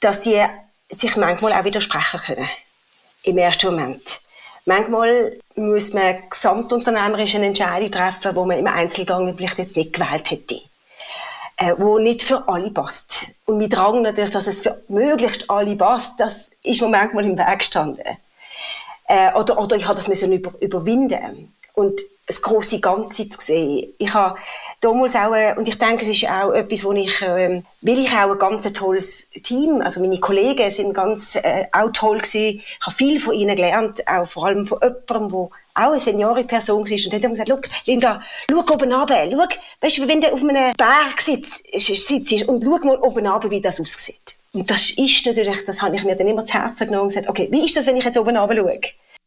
dass 0.00 0.22
die 0.22 0.42
sich 0.88 1.16
manchmal 1.16 1.52
auch 1.52 1.64
widersprechen 1.64 2.20
können. 2.20 2.48
Im 3.22 3.38
ersten 3.38 3.66
Moment. 3.74 4.20
Manchmal 4.66 5.38
muss 5.54 5.92
man 5.92 6.28
gesamtunternehmerisch 6.28 7.34
eine 7.34 7.46
Entscheidung 7.46 7.90
treffen, 7.90 8.34
wo 8.34 8.44
man 8.44 8.58
im 8.58 8.66
Einzelgang 8.66 9.36
vielleicht 9.36 9.58
jetzt 9.58 9.76
nicht 9.76 9.92
gewählt 9.92 10.30
hätte. 10.30 10.60
Äh, 11.56 11.74
wo 11.76 11.98
nicht 11.98 12.22
für 12.22 12.48
alle 12.48 12.70
passt. 12.70 13.26
Und 13.44 13.58
mit 13.58 13.74
Drang 13.74 14.00
natürlich, 14.00 14.30
dass 14.30 14.46
es 14.46 14.62
für 14.62 14.82
möglichst 14.88 15.50
alle 15.50 15.76
passt, 15.76 16.18
das 16.18 16.52
ist 16.62 16.80
mir 16.80 16.88
manchmal 16.88 17.26
im 17.26 17.36
Weg 17.36 17.58
gestanden. 17.58 18.04
Äh, 19.06 19.32
oder, 19.34 19.58
oder 19.58 19.76
ich 19.76 19.84
habe 19.84 19.96
das 19.96 20.08
müssen 20.08 20.32
über, 20.32 20.52
überwinden. 20.60 21.54
Und 21.74 22.00
das 22.30 22.42
große 22.42 22.80
Ganze 22.80 23.28
zu 23.28 23.40
sehen. 23.40 23.92
Ich 23.98 24.14
habe 24.14 24.38
damals 24.80 25.14
auch, 25.16 25.34
äh, 25.34 25.54
und 25.56 25.68
ich 25.68 25.78
denke, 25.78 26.02
es 26.02 26.08
ist 26.08 26.28
auch 26.28 26.52
etwas, 26.52 26.84
wo 26.84 26.92
ich, 26.92 27.20
äh, 27.22 27.62
will 27.82 27.98
ich 27.98 28.10
auch 28.12 28.30
ein 28.30 28.38
ganz 28.38 28.72
tolles 28.72 29.30
Team, 29.42 29.80
also 29.80 30.00
meine 30.00 30.18
Kollegen 30.20 30.70
sind 30.70 30.94
ganz, 30.94 31.36
äh, 31.36 31.66
auch 31.72 31.90
toll 31.92 32.18
gewesen. 32.18 32.60
Ich 32.60 32.86
habe 32.86 32.96
viel 32.96 33.20
von 33.20 33.34
ihnen 33.34 33.56
gelernt, 33.56 34.06
auch 34.06 34.26
vor 34.26 34.46
allem 34.46 34.64
von 34.64 34.78
jemandem, 34.80 35.28
der 35.28 35.48
auch 35.74 35.90
eine 35.90 36.00
Seniore-Person 36.00 36.88
war. 36.88 37.04
Und 37.04 37.12
dann 37.12 37.22
haben 37.24 37.34
gesagt, 37.34 37.86
Linda, 37.86 38.22
schau 38.48 38.58
oben 38.58 38.92
runter, 38.92 39.28
schau, 39.30 39.46
weißt 39.80 39.98
du, 39.98 40.08
wenn 40.08 40.20
du 40.20 40.32
auf 40.32 40.40
einem 40.40 40.72
Berg 40.76 41.20
sitzt, 41.20 41.64
sitzt 41.78 42.48
und 42.48 42.62
schau 42.64 42.86
mal 42.86 42.98
oben 43.00 43.26
runter, 43.26 43.50
wie 43.50 43.60
das 43.60 43.80
aussieht. 43.80 44.36
Und 44.52 44.68
das 44.70 44.90
ist 44.90 45.26
natürlich, 45.26 45.64
das 45.64 45.80
habe 45.82 45.94
ich 45.96 46.04
mir 46.04 46.16
dann 46.16 46.26
immer 46.26 46.44
zu 46.44 46.54
Herzen 46.54 46.86
genommen 46.86 47.04
und 47.04 47.08
gesagt, 47.08 47.28
okay, 47.28 47.48
wie 47.52 47.64
ist 47.64 47.76
das, 47.76 47.86
wenn 47.86 47.96
ich 47.96 48.04
jetzt 48.04 48.18
oben 48.18 48.36
runter 48.36 48.56
schaue? 48.56 48.80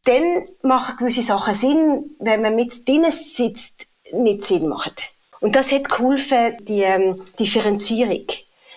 Dann 0.04 0.44
machen 0.62 0.96
gewisse 0.98 1.22
Sachen 1.22 1.54
Sinn, 1.54 2.16
wenn 2.18 2.42
man 2.42 2.56
mit 2.56 2.86
drinnen 2.86 3.10
sitzt, 3.10 3.86
nicht 4.12 4.44
Sinn 4.44 4.68
macht. 4.68 5.10
Und 5.40 5.56
das 5.56 5.72
hat 5.72 5.88
geholfen, 5.88 6.56
die 6.66 6.82
ähm, 6.82 7.22
Differenzierung. 7.38 8.26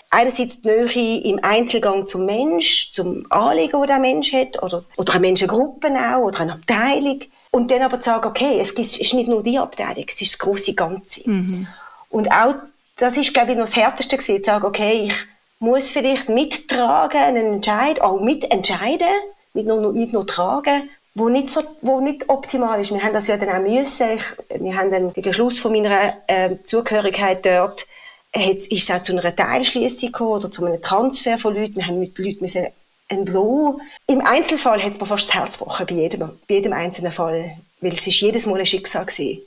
Einerseits 0.09 0.61
die 0.61 0.69
Nähe 0.69 1.23
im 1.25 1.39
Einzelgang 1.43 2.07
zum 2.07 2.25
Mensch, 2.25 2.93
zum 2.93 3.25
Anliegen, 3.29 3.79
das 3.79 3.87
der 3.87 3.99
Mensch 3.99 4.31
hat, 4.31 4.61
oder, 4.63 4.83
oder 4.95 5.13
eine 5.13 5.21
Menschengruppe 5.21 5.89
auch, 5.89 6.23
oder 6.23 6.41
eine 6.41 6.53
Abteilung. 6.53 7.19
Und 7.51 7.71
dann 7.71 7.81
aber 7.81 7.99
zu 7.99 8.09
sagen, 8.09 8.27
okay, 8.27 8.59
es 8.59 8.71
ist 8.71 9.13
nicht 9.13 9.29
nur 9.29 9.43
die 9.43 9.57
Abteilung, 9.57 10.05
es 10.07 10.21
ist 10.21 10.33
das 10.33 10.39
große 10.39 10.75
Ganze. 10.75 11.29
Mhm. 11.29 11.67
Und 12.09 12.31
auch, 12.31 12.55
das 12.97 13.17
ist, 13.17 13.33
glaube 13.33 13.51
ich, 13.51 13.57
noch 13.57 13.65
das 13.65 13.75
Härteste 13.75 14.17
gewesen, 14.17 14.43
zu 14.43 14.51
sagen, 14.51 14.65
okay, 14.65 15.07
ich 15.07 15.13
muss 15.59 15.89
vielleicht 15.89 16.29
mittragen, 16.29 17.19
einen 17.19 17.53
Entscheid, 17.55 18.01
auch 18.01 18.21
mitentscheiden, 18.21 19.07
nicht 19.53 19.67
nur, 19.67 19.91
nicht 19.91 20.13
nur 20.13 20.27
tragen, 20.27 20.89
wo 21.17 21.29
nicht 21.29 21.49
so, 21.49 21.63
wo 21.81 21.99
nicht 21.99 22.29
optimal 22.29 22.79
ist. 22.79 22.91
Wir 22.91 23.01
haben 23.03 23.13
das 23.13 23.27
ja 23.27 23.37
dann 23.37 23.49
auch 23.49 23.61
müssen. 23.61 24.07
Ich, 24.15 24.61
wir 24.61 24.75
haben 24.75 24.91
dann 24.91 25.13
gegen 25.13 25.33
Schluss 25.33 25.59
von 25.59 25.71
meiner 25.71 26.13
äh, 26.27 26.57
Zugehörigkeit 26.63 27.45
dort 27.45 27.85
ist 28.33 28.71
es 28.71 28.91
auch 28.91 29.01
zu 29.01 29.13
einer 29.13 29.35
Teilschließung 29.35 30.11
gekommen 30.11 30.31
oder 30.31 30.51
zu 30.51 30.65
einem 30.65 30.81
Transfer 30.81 31.37
von 31.37 31.55
Leuten. 31.55 31.75
Wir 31.75 31.87
haben 31.87 31.99
mit 31.99 32.17
Leuten 32.19 32.41
müssen 32.41 32.67
entlassen. 33.07 33.81
Im 34.07 34.21
Einzelfall 34.21 34.83
hat 34.83 34.91
es 34.91 34.99
mir 34.99 35.05
fast 35.05 35.29
das 35.29 35.35
Herz 35.35 35.57
gebrochen, 35.57 35.85
bei 35.87 35.95
jedem, 35.95 36.29
bei 36.47 36.55
jedem 36.55 36.73
einzelnen 36.73 37.11
Fall. 37.11 37.57
Weil 37.81 37.93
es 37.93 38.05
ist 38.05 38.19
jedes 38.19 38.45
Mal 38.45 38.59
ein 38.59 38.65
Schicksal 38.65 39.05
gewesen. 39.05 39.41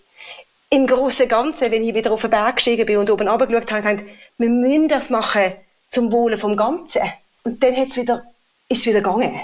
Im 0.71 0.87
Großen 0.87 1.25
und 1.25 1.29
Ganzen, 1.29 1.71
wenn 1.71 1.85
ich 1.85 1.95
wieder 1.95 2.13
auf 2.13 2.21
den 2.21 2.31
Berg 2.31 2.57
gestiegen 2.57 2.87
bin 2.87 2.99
und 2.99 3.11
oben 3.11 3.29
runtergeschaut 3.29 3.73
habe, 3.73 3.89
habe 3.89 4.07
wir 4.39 4.49
müssen 4.49 4.89
das 4.89 5.11
machen 5.11 5.53
zum 5.89 6.13
Wohle 6.13 6.39
vom 6.39 6.57
Ganzen. 6.57 7.03
Und 7.45 7.63
dann 7.63 7.77
hat's 7.77 7.97
wieder, 7.97 8.25
ist 8.69 8.81
es 8.81 8.87
wieder 8.87 9.01
gegangen. 9.01 9.41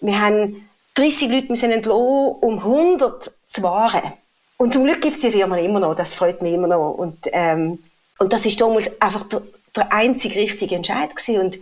Wir 0.00 0.20
haben 0.20 0.68
30 0.94 1.30
Leute 1.30 1.46
müssen 1.48 1.70
entlassen, 1.70 2.36
um 2.40 2.58
100 2.58 3.32
zu 3.46 3.62
wahren. 3.62 4.12
Und 4.58 4.72
zum 4.72 4.84
Glück 4.84 5.00
gibt 5.00 5.16
es 5.16 5.22
die 5.22 5.30
Firma 5.30 5.58
immer 5.58 5.80
noch, 5.80 5.94
das 5.94 6.14
freut 6.14 6.42
mich 6.42 6.52
immer 6.52 6.68
noch. 6.68 6.92
Und, 6.92 7.18
ähm, 7.32 7.82
und 8.18 8.32
das 8.32 8.46
ist 8.46 8.60
damals 8.60 9.00
einfach 9.00 9.24
der, 9.24 9.42
der 9.74 9.92
einzig 9.92 10.36
richtige 10.36 10.76
Entscheid 10.76 11.14
gewesen. 11.16 11.40
Und 11.40 11.58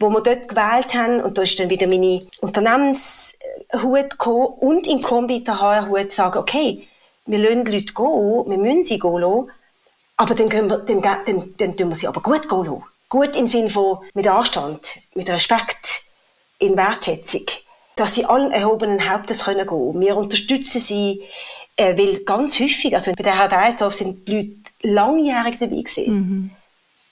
wo 0.00 0.08
wir 0.08 0.20
dort 0.20 0.48
gewählt 0.48 0.94
haben, 0.94 1.22
und 1.22 1.38
da 1.38 1.42
ist 1.42 1.58
dann 1.60 1.70
wieder 1.70 1.86
meine 1.86 2.20
Unternehmenshut 2.40 4.10
gekommen 4.10 4.46
und 4.58 4.86
in 4.86 5.00
Kombi 5.00 5.44
der 5.44 5.60
HR-Hut 5.60 6.12
sagen, 6.12 6.38
okay, 6.38 6.88
wir 7.26 7.38
lassen 7.38 7.64
die 7.64 7.72
Leute 7.72 7.94
gehen, 7.94 8.50
wir 8.50 8.58
müssen 8.58 8.84
sie 8.84 8.98
gehen 8.98 9.20
lassen, 9.20 9.50
aber 10.16 10.34
dann, 10.34 10.48
gehen 10.48 10.68
wir, 10.68 10.78
dann, 10.78 11.00
dann, 11.00 11.24
dann, 11.24 11.54
dann 11.56 11.76
tun 11.76 11.88
wir 11.90 11.96
sie 11.96 12.08
aber 12.08 12.20
gut 12.20 12.48
gehen 12.48 12.64
lassen. 12.64 12.84
Gut 13.08 13.36
im 13.36 13.46
Sinne 13.46 13.68
von 13.70 13.98
mit 14.14 14.26
Anstand, 14.26 14.96
mit 15.14 15.30
Respekt, 15.30 16.02
in 16.58 16.76
Wertschätzung 16.76 17.44
dass 17.96 18.14
sie 18.14 18.24
allen 18.24 18.52
erhobenen 18.52 19.10
Hauptes 19.10 19.44
können 19.44 19.66
gehen. 19.66 20.00
Wir 20.00 20.16
unterstützen 20.16 20.80
sie, 20.80 21.22
äh, 21.76 21.96
weil 21.96 22.24
ganz 22.24 22.58
häufig, 22.58 22.94
also 22.94 23.12
bei 23.12 23.22
der 23.22 23.38
Herr 23.38 23.48
Deisdorf 23.48 23.94
sind 23.94 24.26
die 24.28 24.36
Leute 24.36 24.62
langjährig 24.82 25.58
dabei 25.58 25.76
gewesen. 25.76 26.14
Mhm. 26.14 26.50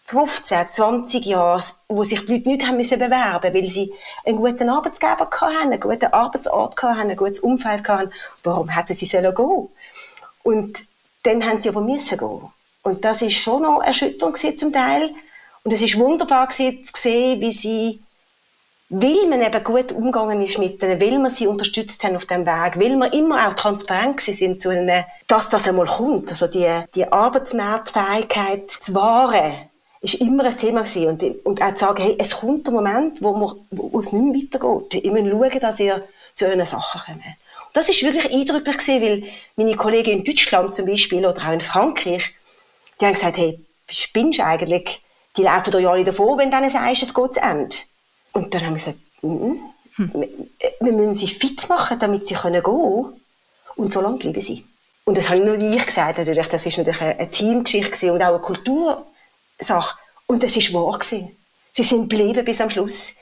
15, 0.07 0.67
20 0.67 1.25
Jahre, 1.25 1.63
wo 1.87 2.03
sich 2.03 2.27
die 2.27 2.35
Leute 2.35 2.49
nicht 2.49 2.67
haben 2.67 2.77
müssen 2.77 2.99
bewerben, 2.99 3.55
weil 3.55 3.69
sie 3.69 3.93
einen 4.27 4.39
guten 4.39 4.69
Arbeitsgeber 4.69 5.31
hatten, 5.31 5.73
einen 5.73 5.79
guten 5.79 6.13
Arbeitsort 6.13 6.83
hatten, 6.83 7.11
ein 7.11 7.17
gutes 7.17 7.39
Umfeld 7.39 7.89
hatten. 7.89 8.11
Warum 8.43 8.69
hätten 8.71 8.95
sie 8.95 9.07
sollen 9.07 9.33
gehen? 9.33 9.69
Und 10.43 10.85
dann 11.23 11.45
haben 11.45 11.61
sie 11.61 11.69
aber 11.69 11.81
müssen 11.81 12.19
gehen. 12.19 12.41
Und 12.83 13.05
das 13.05 13.23
ist 13.23 13.35
schon 13.35 13.63
noch 13.63 13.83
erschütternd 13.83 14.59
zum 14.59 14.73
Teil. 14.73 15.11
Und 15.63 15.73
es 15.73 15.83
ist 15.83 15.97
wunderbar 15.97 16.49
gewesen, 16.49 16.85
zu 16.85 16.93
sehen, 16.97 17.41
wie 17.41 17.53
sie 17.53 18.01
weil 18.91 19.27
man 19.29 19.41
eben 19.41 19.65
gut 19.65 19.93
umgegangen 19.93 20.43
ist 20.43 20.59
mit 20.59 20.83
denen, 20.83 21.01
weil 21.01 21.19
man 21.19 21.31
sie 21.31 21.47
unterstützt 21.47 22.03
haben 22.05 22.17
auf 22.17 22.27
dem 22.27 22.45
Weg, 22.45 22.79
weil 22.79 22.97
wir 22.97 23.13
immer 23.13 23.47
auch 23.47 23.55
transparent 23.55 24.21
sind 24.21 24.61
zu 24.61 24.73
ihnen, 24.73 25.05
dass 25.27 25.49
das 25.49 25.67
einmal 25.67 25.87
kommt. 25.87 26.31
Also 26.31 26.49
die, 26.49 26.69
die 26.95 27.11
Arbeitsmarktfähigkeit 27.11 28.71
zu 28.71 28.95
wahren, 28.95 29.69
ist 30.01 30.15
immer 30.15 30.45
ein 30.45 30.59
Thema 30.59 30.83
gewesen. 30.83 31.09
Und, 31.09 31.47
und 31.47 31.63
auch 31.63 31.75
zu 31.75 31.87
sagen, 31.87 32.03
hey, 32.03 32.17
es 32.19 32.41
kommt 32.41 32.67
der 32.67 32.75
Moment, 32.75 33.23
wo, 33.23 33.33
wir, 33.35 33.57
wo 33.71 34.01
es 34.01 34.13
nicht 34.13 34.23
mehr 34.23 34.43
weitergeht. 34.61 35.05
Ihr 35.05 35.13
müsst 35.13 35.31
schauen, 35.31 35.61
dass 35.61 35.81
ihr 35.81 36.09
zu 36.35 36.47
euren 36.47 36.67
Sachen 36.67 37.01
kommt. 37.03 37.23
das 37.75 37.89
ist 37.89 38.03
wirklich 38.03 38.33
eindrücklich 38.33 38.79
gewesen, 38.79 39.03
weil 39.03 39.23
meine 39.57 39.77
Kollegen 39.77 40.11
in 40.11 40.25
Deutschland 40.25 40.75
zum 40.75 40.87
Beispiel 40.87 41.25
oder 41.25 41.47
auch 41.47 41.53
in 41.53 41.61
Frankreich, 41.61 42.35
Die 43.01 43.07
haben 43.07 43.15
gesagt, 43.15 43.39
hey, 43.39 43.59
spinnst 43.89 44.39
du 44.39 44.45
eigentlich? 44.45 45.01
Die 45.37 45.43
laufen 45.43 45.71
doch 45.71 45.81
ja 45.81 45.91
alle 45.91 46.05
davon, 46.05 46.39
wenn 46.39 46.51
du 46.51 46.57
denen 46.57 46.71
sagst, 46.71 47.03
es 47.03 47.15
geht 47.15 47.35
zu 47.35 47.41
Ende. 47.41 47.77
Und 48.33 48.55
dann 48.55 48.63
haben 48.63 48.73
wir 48.73 48.79
gesagt, 48.79 48.99
hm. 49.21 49.61
wir, 50.81 50.93
müssen 50.93 51.15
sie 51.15 51.29
fit 51.29 51.69
machen, 51.69 51.99
damit 51.99 52.27
sie 52.27 52.35
gehen 52.35 52.63
können. 52.63 53.21
Und 53.77 53.93
so 53.93 54.01
lange 54.01 54.19
bleiben 54.19 54.41
sie. 54.41 54.65
Und 55.05 55.19
das 55.19 55.29
habe 55.29 55.41
nur 55.41 55.61
ich 55.61 55.85
gesagt, 55.85 56.19
natürlich. 56.19 56.47
Das 56.49 56.67
ist 56.67 56.79
natürlich 56.79 57.01
eine 57.01 57.31
Teamgeschichte 57.31 58.13
und 58.13 58.23
auch 58.23 58.29
eine 58.29 58.39
Kultursache. 58.39 59.99
Und 60.27 60.45
es 60.45 60.57
ist 60.57 60.73
wahr 60.73 60.99
gewesen. 60.99 61.37
Sie 61.73 61.83
sind 61.83 62.09
geblieben 62.09 62.45
bis 62.45 62.61
am 62.61 62.71
Schluss. 62.71 63.17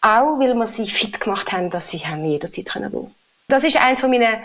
Auch 0.00 0.38
weil 0.38 0.54
wir 0.54 0.66
sie 0.66 0.88
fit 0.88 1.20
gemacht 1.20 1.52
haben, 1.52 1.70
dass 1.70 1.90
sie 1.90 1.98
haben 1.98 2.24
jederzeit 2.24 2.72
gehen 2.72 2.82
können. 2.82 3.14
Das 3.48 3.64
ist 3.64 3.80
eins 3.80 4.00
von 4.00 4.10
meinen, 4.10 4.36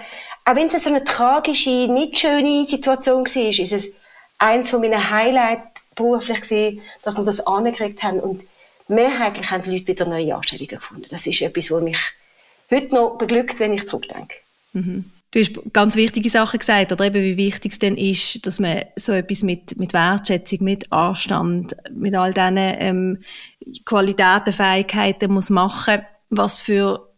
auch 0.46 0.55
wenn 0.55 0.67
es 0.67 0.84
so 0.84 0.89
eine 0.89 1.03
tragische, 1.03 1.69
nicht 1.69 2.19
schöne 2.19 2.65
Situation 2.65 3.25
war, 3.25 3.60
ist 3.60 3.74
es 3.74 3.96
eins 4.38 4.69
von 4.69 4.81
meinen 4.81 5.10
Highlights 5.10 5.63
beruflich 5.96 6.41
gewesen, 6.41 6.81
dass 7.03 7.17
wir 7.17 7.25
das 7.25 7.46
angekriegt 7.46 8.01
haben 8.03 8.19
und 8.19 8.43
mehrheitlich 8.89 9.50
haben 9.50 9.63
die 9.63 9.72
Leute 9.72 9.88
wieder 9.88 10.05
neue 10.05 10.36
Anstellungen 10.36 10.67
gefunden. 10.67 11.05
Das 11.10 11.25
ist 11.25 11.41
etwas, 11.41 11.72
was 11.72 11.84
mich 11.84 11.98
heute 12.69 12.96
noch 12.96 13.17
beglückt, 13.17 13.60
wenn 13.60 13.74
ich 13.74 13.88
zurückdenke. 13.88 14.36
Mhm. 14.74 15.05
Du 15.31 15.39
hast 15.39 15.51
ganz 15.74 15.96
wichtige 15.96 16.29
Sachen 16.29 16.58
gesagt, 16.58 16.91
oder 16.91 17.05
eben 17.05 17.22
wie 17.22 17.38
wichtig 17.38 17.74
es 17.74 17.79
denn 17.79 17.96
ist, 17.96 18.48
dass 18.48 18.60
man 18.60 18.84
so 18.96 19.13
etwas 19.13 19.43
mit, 19.43 19.77
mit 19.77 19.93
Wertschätzung, 19.93 20.63
mit 20.63 20.91
Anstand, 20.91 21.75
mit 21.91 22.15
all 22.15 22.34
diesen 22.34 22.58
ähm, 22.58 23.17
Qualitäten, 23.86 24.53
Fähigkeiten 24.53 25.31
muss 25.31 25.51
machen. 25.51 26.01
Was 26.31 26.62
für 26.62 27.08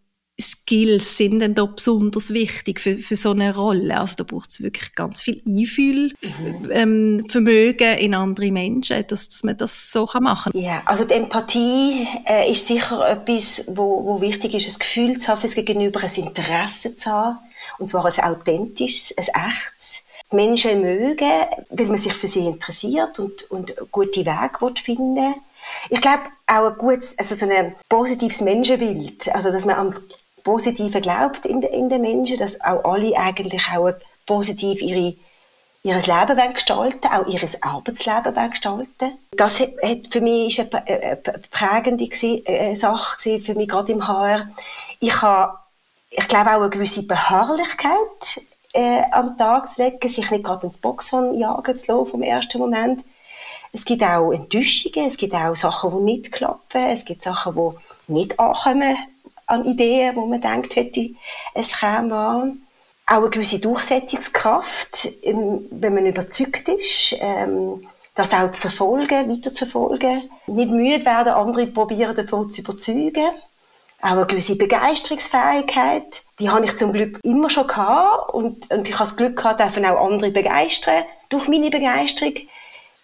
Skills 0.41 1.17
sind 1.17 1.39
denn 1.39 1.55
da 1.55 1.65
besonders 1.65 2.33
wichtig 2.33 2.79
für, 2.79 2.97
für 2.97 3.15
so 3.15 3.31
eine 3.31 3.55
Rolle? 3.55 3.99
Also 3.99 4.15
da 4.17 4.23
braucht 4.23 4.49
es 4.49 4.61
wirklich 4.61 4.93
ganz 4.95 5.21
viel 5.21 5.41
Einfühlvermögen 5.45 7.87
ähm, 7.87 7.99
in 7.99 8.13
andere 8.13 8.51
Menschen, 8.51 9.05
dass, 9.07 9.29
dass 9.29 9.43
man 9.43 9.57
das 9.57 9.91
so 9.91 10.05
kann 10.05 10.23
machen 10.23 10.53
kann. 10.53 10.61
Ja, 10.61 10.81
also 10.85 11.05
die 11.05 11.13
Empathie 11.13 12.07
äh, 12.27 12.51
ist 12.51 12.67
sicher 12.67 13.07
etwas, 13.07 13.65
wo, 13.69 14.05
wo 14.05 14.21
wichtig 14.21 14.53
ist, 14.53 14.67
ein 14.67 14.79
Gefühl 14.79 15.17
zu 15.17 15.29
haben 15.29 15.39
fürs 15.39 15.55
Gegenüber, 15.55 16.01
ein 16.01 16.15
Interesse 16.15 16.95
zu 16.95 17.09
haben, 17.09 17.37
und 17.77 17.87
zwar 17.87 18.05
ein 18.05 18.23
authentisches, 18.23 19.17
ein 19.17 19.27
echtes. 19.47 20.03
Die 20.31 20.35
Menschen 20.35 20.81
mögen, 20.81 21.31
weil 21.69 21.87
man 21.87 21.97
sich 21.97 22.13
für 22.13 22.27
sie 22.27 22.45
interessiert 22.45 23.19
und, 23.19 23.49
und 23.51 23.73
gute 23.91 24.25
Wege 24.25 24.81
finden 24.81 25.35
ich 25.89 26.01
glaube, 26.01 26.23
auch 26.47 26.71
ein 26.71 26.77
gutes, 26.77 27.17
also 27.17 27.35
so 27.35 27.49
ein 27.49 27.75
positives 27.89 28.41
Menschenbild, 28.41 29.33
also 29.33 29.51
dass 29.51 29.65
man 29.65 29.75
am 29.75 29.93
Positive 30.43 31.01
glaubt 31.01 31.45
in, 31.45 31.61
in 31.61 31.89
den 31.89 32.01
Menschen, 32.01 32.37
dass 32.37 32.61
auch 32.61 32.83
alle 32.83 33.17
eigentlich 33.17 33.63
auch 33.73 33.91
positiv 34.25 34.81
ihre 34.81 35.15
ihr 35.83 35.95
Leben 35.95 36.53
gestalten, 36.53 37.07
auch 37.07 37.25
ihr 37.25 37.41
Arbeitsleben 37.61 38.51
gestalten. 38.51 39.17
Das 39.31 39.59
hat, 39.59 39.71
für 40.11 40.21
mich 40.21 40.59
ist 40.59 40.75
eine, 40.75 41.21
prägende 41.49 42.07
eine 42.47 42.75
Sache 42.75 43.39
für 43.39 43.55
mich 43.55 43.67
gerade 43.67 43.91
im 43.91 44.07
HR. 44.07 44.49
Ich 44.99 45.21
habe, 45.21 45.57
ich 46.11 46.27
glaube 46.27 46.51
auch 46.51 46.61
eine 46.61 46.69
gewisse 46.69 47.07
Beharrlichkeit 47.07 48.41
äh, 48.73 49.01
am 49.11 49.37
Tag 49.37 49.71
zu 49.71 49.83
legen, 49.83 50.07
sich 50.07 50.29
nicht 50.29 50.43
gerade 50.43 50.67
ins 50.67 50.77
Boxhorn 50.77 51.35
jagen 51.37 51.77
zu 51.77 51.91
lassen 51.91 52.11
vom 52.11 52.21
ersten 52.21 52.59
Moment. 52.59 53.03
Es 53.73 53.85
gibt 53.85 54.03
auch 54.03 54.31
Enttäuschungen, 54.31 55.07
es 55.07 55.17
gibt 55.17 55.33
auch 55.33 55.55
Sachen, 55.55 55.91
die 55.91 56.13
nicht 56.13 56.31
klappen, 56.31 56.89
es 56.89 57.05
gibt 57.05 57.23
Sachen, 57.23 57.55
die 57.55 58.13
nicht 58.13 58.39
ankommen 58.39 58.97
an 59.51 59.65
Ideen, 59.65 60.15
wo 60.15 60.25
man 60.25 60.41
denkt, 60.41 60.75
hätte 60.75 61.09
es 61.53 61.79
käme 61.79 62.57
Auch 63.07 63.17
eine 63.17 63.29
gewisse 63.29 63.59
Durchsetzungskraft, 63.59 65.09
ähm, 65.23 65.65
wenn 65.71 65.93
man 65.93 66.05
überzeugt 66.05 66.67
ist, 66.69 67.15
ähm, 67.19 67.85
das 68.15 68.33
auch 68.33 68.51
zu 68.51 68.61
verfolgen, 68.61 69.29
weiter. 69.29 70.21
Nicht 70.47 70.71
müde 70.71 71.05
werden, 71.05 71.33
andere 71.33 71.67
probieren 71.67 72.15
davon 72.15 72.49
zu 72.49 72.61
überzeugen. 72.61 73.29
Auch 74.01 74.11
eine 74.11 74.25
gewisse 74.25 74.57
Begeisterungsfähigkeit. 74.57 76.23
Die 76.39 76.49
habe 76.49 76.65
ich 76.65 76.75
zum 76.75 76.91
Glück 76.91 77.19
immer 77.23 77.49
schon 77.49 77.67
gehabt. 77.67 78.33
Und, 78.33 78.71
und 78.71 78.87
ich 78.87 78.95
habe 78.95 79.03
das 79.03 79.15
Glück 79.15 79.37
gehabt, 79.37 79.61
auch 79.61 80.05
andere 80.05 80.31
begeistern 80.31 81.03
durch 81.29 81.47
meine 81.47 81.69
Begeisterung. 81.69 82.33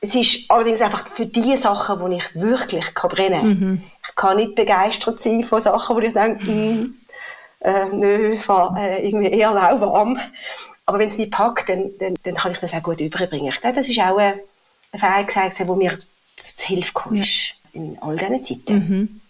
Es 0.01 0.15
ist 0.15 0.49
allerdings 0.51 0.81
einfach 0.81 1.07
für 1.07 1.25
die 1.25 1.55
Sachen, 1.57 2.11
die 2.11 2.17
ich 2.17 2.35
wirklich 2.35 2.93
brennen 2.93 3.41
kann. 3.41 3.47
Mhm. 3.47 3.81
Ich 4.17 4.21
kann 4.21 4.37
nicht 4.37 4.55
begeistert 4.55 5.21
sein 5.21 5.43
von 5.43 5.61
Sachen, 5.61 5.95
wo 5.95 5.99
ich 5.99 6.13
denke, 6.13 6.43
mm, 6.43 6.95
äh, 7.61 7.85
nö, 7.91 8.39
fahr, 8.39 8.75
äh, 8.75 9.07
irgendwie 9.07 9.27
eher 9.29 9.51
lauwarm. 9.51 10.19
Aber 10.87 10.97
wenn 10.97 11.09
es 11.09 11.19
mich 11.19 11.29
packt, 11.29 11.69
dann, 11.69 11.91
dann, 11.99 12.15
dann 12.23 12.33
kann 12.33 12.53
ich 12.53 12.57
das 12.57 12.73
auch 12.73 12.81
gut 12.81 12.99
überbringen. 12.99 13.49
Ich 13.49 13.61
glaube, 13.61 13.75
das 13.75 13.87
ist 13.87 13.99
auch 13.99 14.17
eine, 14.17 14.39
eine 14.91 14.99
Fähigkeit, 14.99 15.53
die 15.59 15.71
mir 15.71 15.99
zu 16.35 16.67
Hilfe 16.67 16.93
kommt 16.93 17.17
ja. 17.17 17.25
in 17.73 17.97
all 18.01 18.15
diesen 18.15 18.41
Zeiten. 18.41 18.73
Mhm. 18.73 19.21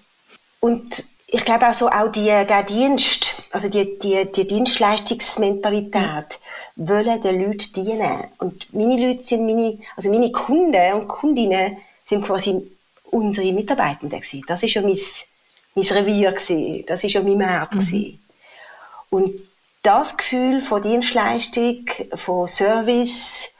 Und 0.62 1.04
ich 1.28 1.44
glaube 1.44 1.68
auch 1.68 1.74
so, 1.74 1.90
auch 1.90 2.10
die, 2.10 2.26
der 2.26 2.64
Dienst, 2.64 3.50
also 3.52 3.68
die, 3.68 4.00
die, 4.00 4.32
die 4.32 4.48
Dienstleistungsmentalität, 4.48 6.40
wollen 6.78 7.22
den 7.22 7.44
Leuten 7.44 7.74
dienen. 7.74 8.24
Und 8.38 8.74
meine 8.74 9.06
Leute 9.06 9.26
sind 9.26 9.46
meine, 9.46 9.80
also 9.98 10.10
meine 10.10 10.32
Kunden 10.32 10.94
und 10.94 11.08
Kundinnen 11.10 11.78
sind 12.06 12.24
quasi 12.24 12.72
unsere 13.18 13.52
Mitarbeitenden 13.52 14.20
gewesen. 14.20 14.44
Das 14.48 14.64
ist 14.64 14.74
ja 14.74 14.82
mein, 14.82 14.98
mein 15.76 15.86
Revier 15.86 16.32
gewesen. 16.32 16.84
Das 16.88 17.04
ist 17.04 17.14
ja 17.14 17.22
mein 17.22 17.38
Markt 17.38 17.76
mhm. 17.76 18.20
Und 19.10 19.40
das 19.84 20.18
Gefühl 20.18 20.62
von 20.62 20.82
Dienstleistung, 20.82 21.86
von 22.14 22.48
Service, 22.48 23.56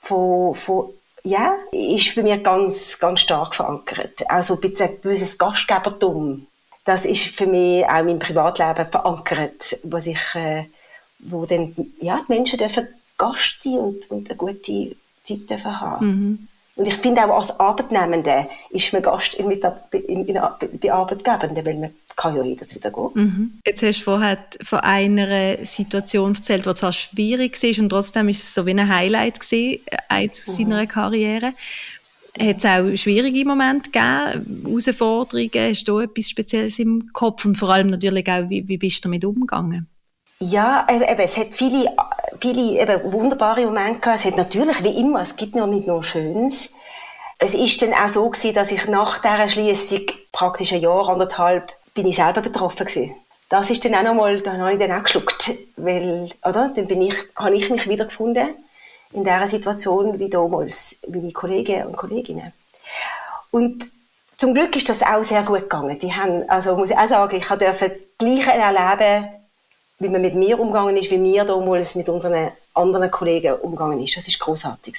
von, 0.00 0.54
von 0.54 0.90
ja, 1.24 1.54
ist 1.70 2.14
bei 2.14 2.22
mir 2.22 2.38
ganz, 2.38 2.98
ganz 2.98 3.20
stark 3.20 3.54
verankert. 3.54 4.28
Also 4.28 4.54
ein 4.54 5.00
gewisses 5.00 5.38
Gastgebertum. 5.38 6.46
Das 6.84 7.04
ist 7.04 7.26
für 7.36 7.46
mich 7.46 7.84
auch 7.86 8.04
im 8.04 8.18
Privatleben 8.18 8.90
verankert, 8.90 9.78
was 9.84 10.06
ich, 10.06 10.18
äh, 10.34 10.64
wo 11.20 11.46
dann, 11.46 11.74
ja, 12.00 12.20
die 12.28 12.32
Menschen 12.32 12.58
dürfen 12.58 12.88
Gast 13.16 13.62
sein 13.62 13.78
und, 13.78 14.10
und 14.10 14.28
eine 14.28 14.36
gute 14.36 14.96
Zeit 15.22 15.48
dürfen 15.48 15.80
haben. 15.80 16.06
Mhm. 16.06 16.48
Und 16.74 16.86
ich 16.86 16.94
finde 16.94 17.24
auch 17.24 17.36
als 17.36 17.60
Arbeitnehmende 17.60 18.48
ist 18.70 18.92
man 18.92 19.02
Gast 19.02 19.34
in, 19.34 19.50
in, 19.50 20.26
in, 20.26 20.34
bei 20.80 20.92
Arbeitgebenden, 20.92 21.66
weil 21.66 21.78
man 21.78 21.90
kann 22.16 22.36
ja 22.36 22.42
jederzeit 22.42 22.76
wieder 22.76 22.90
gehen. 22.90 23.10
Mhm. 23.14 23.52
Jetzt 23.66 23.82
hast 23.82 24.00
du 24.00 24.04
vorher 24.04 24.38
von 24.62 24.80
einer 24.80 25.64
Situation 25.66 26.34
erzählt, 26.34 26.64
die 26.64 26.74
zwar 26.74 26.92
schwierig 26.92 27.62
war 27.62 27.82
und 27.82 27.88
trotzdem 27.90 28.28
ist 28.28 28.42
es 28.42 28.54
so 28.54 28.64
wie 28.64 28.70
ein 28.70 28.88
Highlight 28.88 29.40
gewesen, 29.40 29.80
eins 30.08 30.40
aus 30.40 30.58
mhm. 30.58 30.70
seiner 30.70 30.86
Karriere. 30.86 31.52
Hat 32.40 32.58
es 32.58 32.64
auch 32.64 32.96
schwierige 32.96 33.44
Momente 33.44 33.90
gegeben, 33.90 34.64
Herausforderungen? 34.64 35.50
Hast 35.54 35.84
du 35.84 35.98
etwas 35.98 36.30
Spezielles 36.30 36.78
im 36.78 37.12
Kopf? 37.12 37.44
Und 37.44 37.58
vor 37.58 37.68
allem 37.68 37.88
natürlich 37.88 38.26
auch, 38.28 38.48
wie, 38.48 38.66
wie 38.66 38.78
bist 38.78 39.04
du 39.04 39.08
damit 39.08 39.26
umgegangen? 39.26 39.86
Ja, 40.38 40.86
eben, 40.90 41.18
es 41.18 41.36
hat 41.36 41.48
viele, 41.52 41.94
viele 42.40 42.80
eben 42.80 43.12
wunderbare 43.12 43.64
Momente 43.64 44.00
gehabt. 44.00 44.20
Es 44.20 44.24
hat 44.24 44.36
natürlich, 44.36 44.82
wie 44.82 44.98
immer, 45.00 45.22
es 45.22 45.36
gibt 45.36 45.54
noch 45.54 45.66
nicht 45.66 45.86
nur 45.86 46.02
Schönes. 46.02 46.74
Es 47.38 47.54
ist 47.54 47.82
dann 47.82 47.92
auch 47.92 48.08
so 48.08 48.28
gewesen, 48.28 48.54
dass 48.54 48.72
ich 48.72 48.86
nach 48.88 49.18
dieser 49.18 49.48
Schließung 49.48 50.06
praktisch 50.32 50.72
ein 50.72 50.80
Jahr, 50.80 51.08
anderthalb, 51.08 51.72
bin 51.94 52.06
ich 52.06 52.16
selber 52.16 52.40
betroffen 52.40 52.86
gewesen. 52.86 53.14
Das 53.48 53.68
ist 53.70 53.84
dann 53.84 53.94
auch 53.94 54.02
nochmal, 54.02 54.40
da 54.40 54.52
habe 54.52 54.72
ich 54.72 54.78
dann 54.78 54.92
auch 54.92 55.02
geschluckt, 55.02 55.52
weil, 55.76 56.30
oder? 56.42 56.72
Dann 56.74 56.86
bin 56.86 57.02
ich, 57.02 57.14
habe 57.36 57.54
ich 57.54 57.68
mich 57.68 57.88
wiedergefunden 57.88 58.54
in 59.12 59.24
dieser 59.24 59.46
Situation 59.46 60.18
wie 60.18 60.30
damals 60.30 61.02
meine 61.06 61.32
Kollegen 61.32 61.86
und 61.86 61.96
Kolleginnen. 61.96 62.52
Und 63.50 63.90
zum 64.38 64.54
Glück 64.54 64.74
ist 64.74 64.88
das 64.88 65.02
auch 65.02 65.22
sehr 65.22 65.42
gut 65.42 65.62
gegangen. 65.62 65.98
Die 65.98 66.12
haben, 66.12 66.48
also 66.48 66.74
muss 66.76 66.90
ich 66.90 66.96
auch 66.96 67.06
sagen, 67.06 67.36
ich 67.36 67.46
durfte 67.46 67.90
das 67.90 68.02
Gleiche 68.18 68.52
erleben, 68.52 69.28
wie 70.02 70.08
man 70.08 70.20
mit 70.20 70.34
mir 70.34 70.58
umgegangen 70.58 70.96
ist, 70.96 71.10
wie 71.10 71.22
wir 71.22 71.44
damals 71.44 71.94
mit 71.94 72.08
unseren 72.08 72.52
anderen 72.74 73.10
Kollegen 73.10 73.54
umgegangen 73.54 74.02
ist. 74.02 74.16
Das 74.16 74.28
ist 74.28 74.38
großartig 74.38 74.96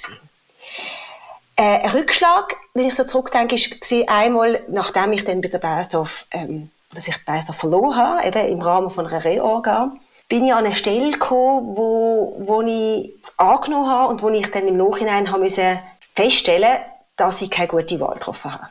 äh, 1.56 1.80
ein 1.80 1.92
Rückschlag, 1.92 2.56
wenn 2.74 2.88
ich 2.88 2.96
so 2.96 3.04
zurückdenke, 3.04 3.56
ist 3.56 3.94
einmal, 4.08 4.62
nachdem 4.70 5.14
ich 5.14 5.24
dann 5.24 5.42
bei 5.42 5.50
der 5.50 5.60
Bayersdorf, 5.60 6.26
ähm, 6.32 6.72
dass 6.94 7.08
ich 7.08 7.16
die 7.18 7.54
verloren 7.54 7.96
habe, 7.96 8.28
eben 8.28 8.48
im 8.48 8.62
Rahmen 8.62 8.90
von 8.90 9.08
einer 9.08 9.24
Reorga, 9.24 9.92
bin 10.30 10.46
ich 10.46 10.54
an 10.54 10.66
eine 10.66 10.76
Stelle 10.76 11.12
gekommen, 11.12 11.76
wo, 11.76 12.36
wo 12.40 12.62
ich 12.62 13.14
angenommen 13.38 13.90
habe 13.90 14.14
und 14.14 14.22
wo 14.22 14.30
ich 14.30 14.50
dann 14.52 14.68
im 14.68 14.78
Nachhinein 14.78 15.32
habe 15.32 15.44
müssen 15.44 15.80
feststellen, 16.16 16.80
dass 17.18 17.42
ich 17.42 17.52
keine 17.52 17.68
gute 17.68 18.00
Wahl 18.00 18.16
getroffen 18.16 18.54
habe. 18.54 18.68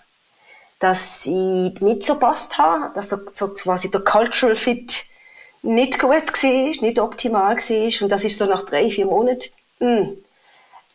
Dass 0.81 1.27
ich 1.27 1.81
nicht 1.81 2.05
so 2.05 2.19
passt 2.19 2.59
habe, 2.59 2.91
dass 2.95 3.11
so, 3.11 3.19
so 3.33 3.49
quasi 3.49 3.91
der 3.91 4.01
Cultural 4.01 4.57
Fit 4.57 5.05
nicht 5.63 5.99
gut 5.99 6.11
war, 6.11 6.83
nicht 6.83 6.99
optimal 6.99 7.57
war. 7.57 8.03
Und 8.03 8.13
das 8.13 8.25
ist 8.25 8.39
so 8.39 8.47
nach 8.47 8.65
drei, 8.65 8.91
vier 8.91 9.07
Monaten 9.07 9.51
mh, 9.81 9.97
hm, 9.97 10.17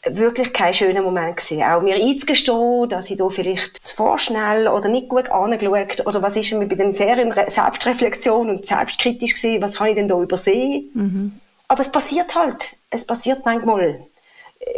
wirklich 0.09 0.53
kein 0.53 0.73
schöner 0.73 1.01
Moment 1.01 1.37
gewesen. 1.37 1.63
Auch 1.63 1.81
mir 1.81 1.95
einzugestehen, 1.95 2.89
dass 2.89 3.09
ich 3.09 3.17
da 3.17 3.29
vielleicht 3.29 3.83
zu 3.83 3.95
vorschnell 3.95 4.67
oder 4.67 4.89
nicht 4.89 5.09
gut 5.09 5.29
angeschaut 5.29 6.05
oder 6.05 6.21
was 6.21 6.35
ist 6.35 6.53
mir 6.53 6.67
bei 6.67 6.75
den 6.75 6.93
sehr 6.93 7.17
in 7.17 7.33
Selbstreflexion 7.47 8.49
und 8.49 8.65
selbstkritisch 8.65 9.35
gewesen, 9.35 9.61
was 9.61 9.79
habe 9.79 9.89
ich 9.89 9.95
denn 9.95 10.07
da 10.07 10.19
übersehen? 10.19 10.89
Mhm. 10.93 11.39
Aber 11.67 11.81
es 11.81 11.91
passiert 11.91 12.35
halt. 12.35 12.77
Es 12.89 13.05
passiert 13.05 13.45
manchmal. 13.45 13.99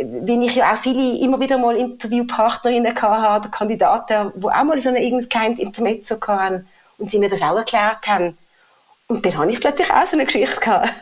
wenn 0.01 0.41
ich 0.41 0.55
ja 0.55 0.73
auch 0.73 0.77
viele, 0.77 1.19
immer 1.19 1.39
wieder 1.39 1.57
mal 1.57 1.75
Interviewpartnerinnen 1.75 2.99
hatte, 3.01 3.49
Kandidaten, 3.49 4.31
die 4.35 4.47
auch 4.47 4.63
mal 4.63 4.79
so 4.79 4.89
ein 4.89 5.29
kleines 5.29 5.59
Intermezzo 5.59 6.19
hatten 6.27 6.67
und 6.97 7.11
sie 7.11 7.19
mir 7.19 7.29
das 7.29 7.41
auch 7.41 7.57
erklärt 7.57 8.07
haben. 8.07 8.37
Und 9.09 9.25
dann 9.25 9.37
habe 9.37 9.51
ich 9.51 9.59
plötzlich 9.59 9.91
auch 9.91 10.05
so 10.05 10.15
eine 10.15 10.25
Geschichte 10.25 10.59
gehabt. 10.59 10.93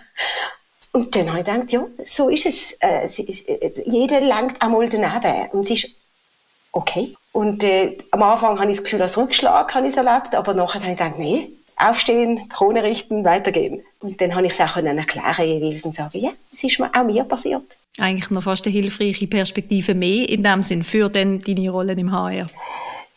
Und 0.94 1.16
dann 1.16 1.30
habe 1.30 1.42
ich 1.42 1.46
gedacht, 1.46 1.72
ja, 1.72 1.86
so 2.02 2.30
ist 2.30 2.46
es. 2.46 2.72
Äh, 2.82 3.06
ist 3.06 3.20
äh, 3.20 3.84
jeder 3.86 4.22
lenkt 4.22 4.62
auch 4.62 4.70
mal 4.70 4.88
daneben. 4.90 5.52
Und 5.52 5.62
es 5.62 5.72
ist 5.72 6.00
okay. 6.72 7.16
Und 7.34 7.64
äh, 7.64 7.98
am 8.12 8.24
Anfang 8.24 8.60
habe 8.60 8.72
ich 8.72 8.78
das 8.78 8.84
Gefühl, 8.86 9.02
als 9.02 9.18
Rückschlag 9.18 9.76
habe 9.76 9.88
ich 9.88 9.96
es 9.96 9.98
erlebt, 9.98 10.34
aber 10.34 10.54
nachher 10.54 10.82
habe 10.82 10.92
ich 10.92 10.98
gedacht, 10.98 11.20
nee, 11.20 11.50
aufstehen, 11.76 12.48
Krone 12.50 12.82
richten, 12.82 13.24
weitergehen. 13.26 13.84
Und 14.00 14.20
dann 14.22 14.34
habe 14.34 14.48
ich 14.48 14.54
es 14.54 14.62
auch 14.62 14.78
erklären 14.78 15.46
jeweils 15.46 15.84
und 15.84 15.94
sagen, 15.94 16.20
ja, 16.20 16.32
es 16.52 16.64
ist 16.64 16.80
mir 16.80 16.90
auch 16.96 17.04
mir 17.04 17.26
passiert. 17.26 17.78
Eigentlich 18.00 18.30
noch 18.32 18.44
fast 18.44 18.66
eine 18.66 18.74
hilfreiche 18.74 19.28
Perspektive 19.28 19.94
mehr 19.94 20.28
in 20.30 20.44
dem 20.44 20.64
Sinn 20.64 20.84
für 20.84 21.10
dann 21.10 21.40
deine 21.40 21.70
Rollen 21.70 22.00
im 22.00 22.12
HR. 22.12 22.48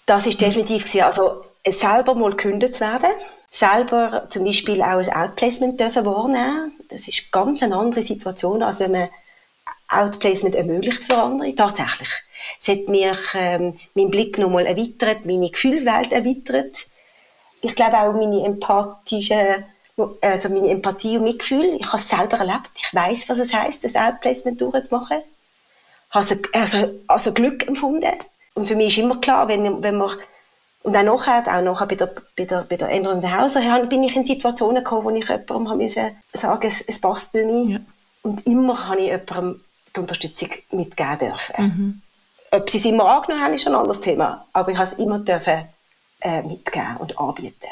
Das 0.04 0.26
ist 0.26 0.40
definitiv 0.40 0.84
gewesen. 0.84 1.02
also 1.02 1.44
selber 1.66 2.14
mal 2.14 2.30
gekündigt 2.30 2.74
zu 2.74 2.80
werden, 2.80 3.10
selber 3.50 4.26
zum 4.28 4.44
Beispiel 4.44 4.80
auch 4.82 4.98
ein 4.98 5.12
Outplacement 5.12 5.78
dürfen 5.78 6.04
wahrnehmen. 6.04 6.72
Das 6.88 7.08
ist 7.08 7.32
ganz 7.32 7.62
eine 7.62 7.76
andere 7.76 8.02
Situation, 8.02 8.62
als 8.62 8.80
wenn 8.80 8.92
man 8.92 9.08
Outplacement 9.88 10.54
ermöglicht 10.54 11.04
für 11.04 11.16
andere. 11.16 11.54
Tatsächlich. 11.54 12.08
Es 12.58 12.68
hat 12.68 12.88
mir 12.88 13.16
ähm, 13.34 13.78
meinen 13.94 14.10
Blick 14.10 14.38
nochmal 14.38 14.66
erweitert, 14.66 15.26
meine 15.26 15.50
Gefühlswelt 15.50 16.12
erweitert 16.12 16.86
ich 17.60 17.74
glaube 17.74 17.98
auch 17.98 18.12
meine 18.12 18.44
empathische, 18.44 19.64
also 20.20 20.48
meine 20.48 20.68
Empathie 20.70 21.18
und 21.18 21.24
Mitgefühl. 21.24 21.76
Ich 21.78 21.86
habe 21.86 21.98
es 21.98 22.08
selber 22.08 22.38
erlebt. 22.38 22.70
Ich 22.76 22.94
weiß, 22.94 23.28
was 23.28 23.38
es 23.38 23.52
heißt, 23.52 23.84
das 23.84 23.96
Outplacement 23.96 24.60
durchzumachen. 24.60 25.18
Ich 26.08 26.14
habe 26.14 26.40
also, 26.52 27.00
also 27.06 27.32
Glück 27.32 27.66
empfunden. 27.68 28.12
Und 28.54 28.66
für 28.66 28.76
mich 28.76 28.98
ist 28.98 29.04
immer 29.04 29.20
klar, 29.20 29.48
wenn, 29.48 29.82
wenn 29.82 29.96
man 29.96 30.18
und 30.82 30.96
auch 30.96 31.02
nachher, 31.02 31.42
auch 31.46 31.62
nachher 31.62 31.86
bei 31.86 31.94
der, 31.94 32.10
bei 32.36 32.44
der, 32.44 32.62
bei 32.62 32.76
der 32.76 32.88
Änderung 32.88 33.20
der 33.20 33.38
Hauser, 33.38 33.60
bin 33.86 34.02
ich 34.02 34.16
in 34.16 34.24
Situationen 34.24 34.82
gekommen, 34.82 35.04
wo 35.04 35.10
ich 35.10 35.28
jemandem 35.28 35.76
müssen 35.76 36.16
sagen, 36.32 36.66
es, 36.66 36.80
es 36.80 37.00
passt 37.00 37.34
nicht 37.34 37.46
mehr. 37.46 37.78
Ja. 37.78 37.80
Und 38.22 38.46
immer 38.46 38.88
habe 38.88 39.00
ich 39.00 39.08
jemandem 39.08 39.60
die 39.94 40.00
Unterstützung 40.00 40.48
mitgeben 40.70 41.18
dürfen. 41.18 41.64
Mhm. 41.64 42.02
Ob 42.52 42.68
sie 42.68 42.78
es 42.78 42.84
immer 42.84 43.04
angenommen 43.04 43.44
haben, 43.44 43.54
ist 43.54 43.66
ein 43.66 43.74
anderes 43.74 44.00
Thema. 44.00 44.46
Aber 44.52 44.72
ich 44.72 44.78
habe 44.78 44.88
es 44.88 44.94
immer 44.94 45.18
dürfen 45.18 45.68
äh, 46.20 46.42
mitgeben 46.42 46.96
und 46.98 47.18
anbieten, 47.18 47.68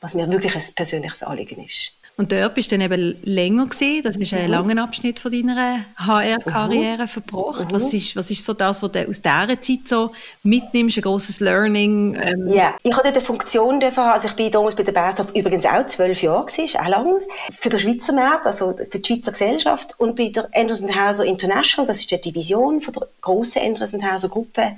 was 0.00 0.14
mir 0.14 0.30
wirklich 0.30 0.54
ein 0.54 0.74
persönliches 0.74 1.22
Anliegen 1.22 1.64
ist. 1.64 1.92
Und 2.16 2.30
dort 2.30 2.54
bist 2.54 2.70
du 2.70 2.78
dann 2.78 2.92
eben 2.92 3.16
länger 3.24 3.66
gesehen. 3.66 4.02
Das 4.04 4.14
ist 4.14 4.32
ein 4.32 4.44
mhm. 4.44 4.50
langer 4.50 4.82
Abschnitt 4.84 5.18
von 5.18 5.32
deiner 5.32 5.84
HR-Karriere 5.96 7.02
mhm. 7.02 7.08
verbracht. 7.08 7.70
Mhm. 7.70 7.74
Was, 7.74 7.92
ist, 7.92 8.14
was 8.14 8.30
ist 8.30 8.44
so 8.44 8.52
das, 8.52 8.82
was 8.82 8.92
du 8.92 9.08
aus 9.08 9.20
dieser 9.20 9.60
Zeit 9.60 9.80
so 9.86 10.12
mitnimmst, 10.44 10.96
ein 10.96 11.02
grosses 11.02 11.40
Learning? 11.40 12.14
Ähm? 12.14 12.48
Ja, 12.48 12.74
ich 12.84 12.96
hatte 12.96 13.08
eine 13.08 13.20
Funktion. 13.20 13.82
Also 13.82 14.28
ich 14.28 14.34
bin 14.34 14.50
damals 14.52 14.76
bei 14.76 14.84
der 14.84 14.92
Berghof 14.92 15.34
übrigens 15.34 15.66
auch 15.66 15.86
zwölf 15.86 16.22
Jahre 16.22 16.46
gewesen, 16.46 16.78
auch 16.78 16.88
lang. 16.88 17.20
Für 17.50 17.68
den 17.68 17.80
Schweizer 17.80 18.12
Markt, 18.12 18.46
also 18.46 18.76
für 18.76 18.98
die 19.00 19.04
Schweizer 19.04 19.32
Gesellschaft 19.32 19.94
und 19.98 20.14
bei 20.14 20.28
der 20.28 20.48
Anderson 20.54 20.94
Hauser 20.94 21.24
International, 21.24 21.86
das 21.88 21.98
ist 21.98 22.12
die 22.12 22.20
Division 22.20 22.80
von 22.80 22.94
der 22.94 23.08
grossen 23.20 23.62
Anderson 23.62 24.08
Hauser 24.08 24.28
Gruppe 24.28 24.76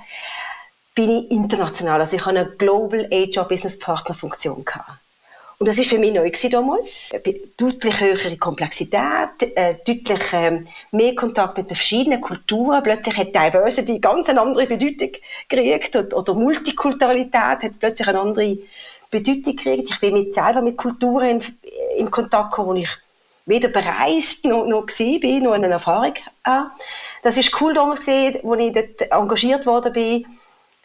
bin 0.94 1.10
ich 1.10 1.30
international. 1.30 2.00
Also 2.00 2.16
ich 2.16 2.24
habe 2.24 2.38
eine 2.38 2.48
Global 2.48 3.06
HR 3.10 3.44
Business 3.44 3.78
Partner 3.78 4.14
Funktion 4.14 4.64
gehabt. 4.64 4.90
Und 5.58 5.68
das 5.68 5.78
ist 5.78 5.88
für 5.88 5.98
mich 5.98 6.12
neu 6.12 6.30
damals. 6.50 7.12
Deutlich 7.56 8.00
höhere 8.00 8.36
Komplexität, 8.36 9.40
äh, 9.54 9.76
deutlich 9.86 10.32
äh, 10.34 10.62
mehr 10.90 11.14
Kontakt 11.14 11.56
mit 11.56 11.68
verschiedenen 11.68 12.20
Kulturen. 12.20 12.82
Plötzlich 12.82 13.16
hat 13.16 13.34
Diversity 13.34 13.98
ganz 13.98 14.28
eine 14.28 14.42
andere 14.42 14.66
Bedeutung 14.66 15.12
gekriegt 15.48 15.96
oder, 15.96 16.14
oder 16.14 16.34
Multikulturalität 16.34 17.62
hat 17.62 17.78
plötzlich 17.80 18.06
eine 18.06 18.20
andere 18.20 18.58
Bedeutung 19.10 19.56
gekriegt. 19.56 19.88
Ich 19.88 20.00
bin 20.00 20.12
mit 20.12 20.34
selber 20.34 20.60
mit 20.60 20.76
Kulturen 20.76 21.40
in, 21.40 21.42
in 21.96 22.10
Kontakt 22.10 22.50
gekommen, 22.50 22.68
wo 22.68 22.74
ich 22.74 22.90
weder 23.46 23.68
bereist 23.68 24.44
noch, 24.44 24.66
noch 24.66 24.84
gesehen 24.84 25.20
bin, 25.20 25.44
noch 25.44 25.52
eine 25.52 25.68
Erfahrung 25.68 26.12
habe. 26.44 26.70
Das 27.22 27.38
ist 27.38 27.58
cool 27.62 27.72
damals 27.72 28.00
gesehen, 28.00 28.38
als 28.44 28.60
ich 28.60 28.72
dort 28.74 29.10
engagiert 29.10 29.64
worden 29.64 29.92
bin 29.94 30.26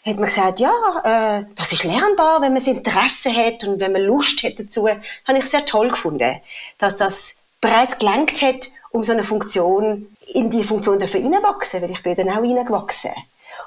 hat 0.06 0.16
man 0.16 0.26
gesagt, 0.26 0.60
ja, 0.60 0.72
äh, 1.04 1.46
das 1.56 1.74
ist 1.74 1.84
lernbar, 1.84 2.42
wenn 2.42 2.54
man 2.54 2.64
Interesse 2.64 3.32
hat 3.34 3.64
und 3.64 3.80
wenn 3.80 3.92
man 3.92 4.02
Lust 4.02 4.42
hat 4.44 4.60
dazu. 4.60 4.88
Habe 4.90 5.38
ich 5.38 5.46
sehr 5.46 5.66
toll 5.66 5.90
gefunden, 5.90 6.42
dass 6.80 6.98
das 6.98 7.42
bereits 7.60 8.00
gelenkt 8.00 8.42
hat, 8.42 8.70
um 8.92 9.04
so 9.04 9.12
eine 9.12 9.24
Funktion, 9.24 10.16
in 10.34 10.50
die 10.50 10.64
Funktion 10.64 11.00
dafür 11.00 11.22
hineinwachsen, 11.22 11.82
weil 11.82 11.92
ich 11.92 12.02
bin 12.02 12.16
dann 12.16 12.30
auch 12.30 12.42
hineingewachsen. 12.42 13.12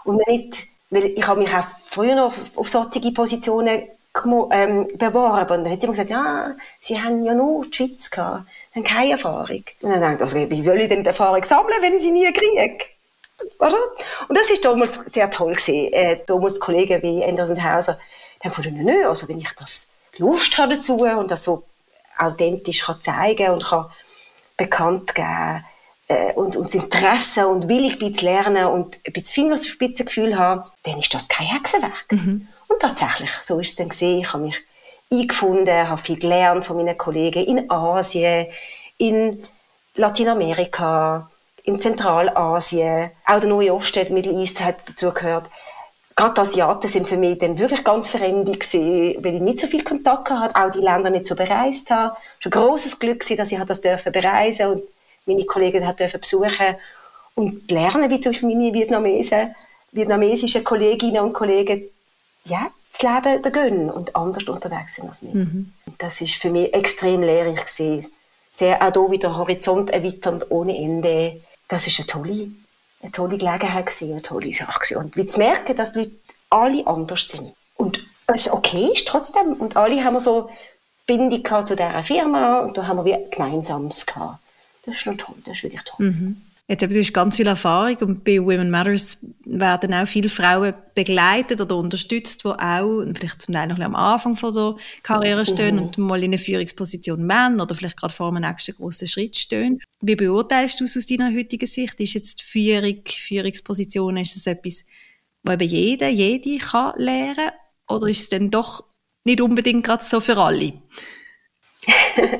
Und 0.05 0.27
nicht, 0.27 0.66
weil 0.90 1.07
ich 1.07 1.27
habe 1.27 1.40
mich 1.40 1.55
auch 1.55 1.66
früher 1.88 2.16
noch 2.16 2.27
auf, 2.27 2.57
auf 2.57 2.68
solche 2.68 3.12
Positionen 3.12 3.85
ähm, 4.51 4.88
beworben. 4.99 5.59
Und 5.59 5.64
dann 5.64 5.73
hat 5.73 5.81
sie 5.81 5.87
immer 5.87 5.92
gesagt, 5.92 6.11
ja, 6.11 6.55
sie 6.81 7.01
haben 7.01 7.20
ja 7.20 7.35
nur 7.35 7.64
die 7.64 7.73
Schweiz 7.73 8.11
gehabt, 8.11 8.47
haben 8.75 8.85
keine 8.85 9.12
Erfahrung. 9.12 9.64
Und 9.83 9.90
dann 9.90 10.01
dachte 10.01 10.16
ich, 10.16 10.23
also, 10.23 10.51
wie 10.51 10.64
soll 10.64 10.81
ich 10.81 10.88
denn 10.88 11.03
die 11.03 11.09
Erfahrung 11.09 11.44
sammeln, 11.44 11.81
wenn 11.81 11.94
ich 11.94 12.03
sie 12.03 12.11
nie 12.11 12.33
kriege? 12.33 12.85
Oder? 13.59 13.77
Und 14.29 14.38
das 14.38 14.51
ist 14.51 14.64
damals 14.64 14.94
sehr 15.07 15.31
toll 15.31 15.53
gewesen. 15.53 15.92
Äh, 15.92 16.16
damals 16.27 16.61
Kollegen 16.61 17.03
wie 17.03 17.25
Anderson 17.25 17.62
Hauser 17.62 17.99
haben 18.42 18.55
gefunden, 18.55 18.85
nö, 18.85 19.09
also 19.09 19.29
wenn 19.29 19.38
ich 19.38 19.53
das 19.57 19.88
Lust 20.18 20.59
habe 20.59 20.75
dazu 20.75 20.94
und 20.94 21.31
das 21.31 21.44
so 21.44 21.64
authentisch 22.16 22.85
kann 22.85 23.01
zeigen 23.01 23.51
und 23.51 23.64
kann 23.64 23.87
bekannt 24.57 25.14
geben 25.14 25.64
äh, 26.09 26.33
und, 26.35 26.57
und 26.57 26.66
das 26.66 26.75
Interesse 26.75 27.49
und 27.49 27.68
will 27.68 27.85
ich 27.85 28.01
ein 28.01 28.14
lernen 28.14 28.66
und 28.66 28.99
ein 29.07 29.12
bisschen 29.12 29.47
Fingerspitzengefühl 29.47 30.38
haben, 30.38 30.62
dann 30.85 31.01
ist 31.01 31.12
das 31.12 31.29
kein 31.29 31.47
Hexenwerk. 31.47 32.07
Mhm. 32.11 32.49
Und 32.68 32.81
tatsächlich, 32.81 33.31
so 33.42 33.59
ist 33.59 33.70
es 33.70 33.77
dann 33.77 33.88
gesehen. 33.88 34.20
Ich 34.20 34.33
habe 34.33 34.44
mich 34.44 34.57
eingefunden, 35.12 35.88
habe 35.88 36.01
viel 36.01 36.18
gelernt 36.18 36.64
von 36.64 36.77
meinen 36.77 36.97
Kollegen 36.97 37.44
in 37.44 37.70
Asien, 37.70 38.47
in 38.99 39.42
Lateinamerika, 39.97 41.31
in 41.64 41.81
Zentralasien, 41.81 43.11
auch 43.27 43.40
der 43.40 43.48
Neue 43.48 43.74
Osten, 43.74 44.05
der 44.05 44.12
Middle 44.12 44.38
East 44.38 44.61
hat 44.61 44.77
dazu 44.87 45.11
gehört. 45.12 45.50
Gerade 46.14 46.35
die 46.35 46.40
Asiaten 46.42 46.88
sind 46.88 47.09
für 47.09 47.16
mich 47.16 47.38
dann 47.38 47.59
wirklich 47.59 47.83
ganz 47.83 48.11
verändernd 48.11 48.61
gewesen, 48.61 49.24
weil 49.24 49.35
ich 49.35 49.40
nicht 49.40 49.61
so 49.61 49.66
viel 49.66 49.83
Kontakt 49.83 50.31
hatte, 50.31 50.55
auch 50.55 50.70
die 50.70 50.79
Länder 50.79 51.11
nicht 51.11 51.27
so 51.27 51.35
bereist 51.35 51.90
habe. 51.90 52.16
Es 52.38 52.46
war 52.46 52.62
ein 52.62 52.68
grosses 52.68 52.98
Glück 52.98 53.20
gewesen, 53.20 53.38
dass 53.38 53.50
ich 53.50 53.59
das 53.59 53.81
dürfen 53.81 54.12
bereisen 54.12 54.66
und 54.66 54.83
meine 55.27 55.44
Kollegen 55.46 55.87
hat 55.87 55.98
dürfen 55.98 56.20
besuchen 56.20 56.77
und 57.35 57.68
lernen, 57.70 58.11
wie 58.11 58.20
zum 58.20 58.33
Beispiel 58.33 58.55
meine 58.55 58.72
Vietnamesen, 58.72 59.55
vietnamesische 59.90 60.62
Kolleginnen 60.62 61.20
und 61.20 61.33
Kollegen, 61.33 61.83
ja, 62.44 62.70
das 62.92 63.03
Leben 63.03 63.42
begönnen 63.42 63.90
und 63.90 64.14
anders 64.14 64.44
unterwegs 64.44 64.96
sind 64.96 65.09
als 65.09 65.22
ich. 65.22 65.33
Mhm. 65.35 65.72
Das 65.98 66.20
ist 66.20 66.40
für 66.40 66.50
mich 66.50 66.72
extrem 66.74 67.22
lehrreich 67.22 67.64
gewesen. 67.64 68.12
Sehr 68.53 68.81
auch 68.83 68.92
hier 68.92 69.11
wieder 69.11 69.37
Horizont 69.37 69.90
erweiternd 69.90 70.50
ohne 70.50 70.77
Ende 70.77 71.40
das 71.68 71.87
ist 71.87 71.98
eine 72.00 72.07
tolle, 72.07 72.48
eine 73.03 73.12
tolle 73.12 73.38
Gelegenheit 73.38 73.87
gewesen, 73.87 74.12
eine 74.12 74.22
tolle 74.22 74.53
Sache 74.53 74.81
gewesen. 74.81 74.96
Und 74.98 75.16
wie 75.16 75.27
zu 75.27 75.38
merken, 75.38 75.77
dass 75.77 75.92
die 75.92 76.00
Leute 76.00 76.12
alle 76.50 76.87
anders 76.87 77.29
sind. 77.29 77.55
Und 77.77 77.98
es 78.27 78.50
okay 78.50 78.90
ist 78.94 79.09
trotzdem. 79.09 79.55
Und 79.55 79.77
alle 79.77 80.03
haben 80.05 80.14
wir 80.14 80.20
so 80.20 80.50
Bindung 81.07 81.66
zu 81.66 81.77
dieser 81.77 82.05
Firma 82.05 82.61
und 82.61 82.79
da 82.79 82.87
haben 82.87 83.05
wir 83.05 83.05
wie 83.05 83.31
Gemeinsames 83.31 84.07
gehabt. 84.07 84.38
Das 84.87 84.96
ist 84.96 85.07
noch 85.07 85.16
toll, 85.16 85.37
das 85.44 85.57
ist 85.57 85.62
wirklich 85.64 85.83
toll. 85.83 86.07
Mhm. 86.07 86.42
Jetzt 86.66 86.81
du 86.81 86.98
hast 86.98 87.12
ganz 87.12 87.37
viel 87.37 87.46
Erfahrung 87.46 87.96
und 87.98 88.24
bei 88.24 88.38
Women 88.38 88.70
Matters 88.70 89.18
werden 89.44 89.92
auch 89.92 90.09
viele 90.09 90.31
Frauen 90.31 90.72
begleitet 90.94 91.61
oder 91.61 91.77
unterstützt, 91.77 92.42
die 92.42 92.48
auch 92.48 93.05
vielleicht 93.14 93.42
zum 93.42 93.53
Teil 93.53 93.66
noch 93.66 93.79
am 93.79 93.94
Anfang 93.94 94.35
von 94.35 94.55
der 94.55 94.77
Karriere 95.03 95.44
stehen 95.44 95.79
und 95.79 95.98
mal 95.98 96.22
in 96.22 96.31
eine 96.31 96.38
Führungsposition 96.38 97.29
wollen 97.29 97.61
oder 97.61 97.74
vielleicht 97.74 97.98
gerade 97.98 98.14
vor 98.14 98.29
einem 98.29 98.40
nächsten 98.48 98.74
grossen 98.77 99.09
Schritt 99.09 99.37
stehen. 99.37 99.83
Wie 100.00 100.16
beurteilst 100.16 100.81
du 100.81 100.85
es 100.85 100.96
aus 100.96 101.05
deiner 101.05 101.35
heutigen 101.35 101.66
Sicht? 101.66 102.00
Ist 102.00 102.14
jetzt 102.14 102.40
Führung, 102.40 103.03
Führungsposition, 103.07 104.16
ist 104.16 104.35
das 104.35 104.46
etwas, 104.46 104.87
was 105.42 105.55
eben 105.57 105.68
jeder, 105.68 106.09
jede 106.09 106.57
kann 106.57 106.94
lernen 106.96 107.50
oder 107.88 108.09
ist 108.09 108.20
es 108.20 108.29
dann 108.31 108.50
doch 108.50 108.85
nicht 109.24 109.42
unbedingt 109.42 109.85
gerade 109.85 110.03
so 110.03 110.18
für 110.18 110.38
alle? 110.38 110.72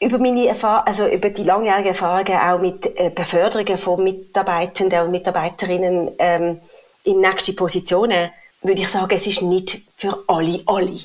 über 0.00 0.18
meine 0.18 0.46
Erfahrung, 0.46 0.86
also 0.86 1.06
über 1.06 1.30
die 1.30 1.44
langjährige 1.44 1.90
Erfahrungen 1.90 2.38
auch 2.38 2.58
mit 2.58 2.86
äh, 2.98 3.10
Beförderungen 3.10 3.78
von 3.78 4.02
Mitarbeitenden 4.02 5.04
und 5.04 5.10
Mitarbeiterinnen 5.10 6.10
ähm, 6.18 6.60
in 7.04 7.20
nächste 7.20 7.52
Positionen, 7.52 8.30
würde 8.62 8.80
ich 8.80 8.88
sagen, 8.88 9.14
es 9.14 9.26
ist 9.26 9.42
nicht 9.42 9.82
für 9.96 10.24
alle 10.26 10.62
alle. 10.66 10.98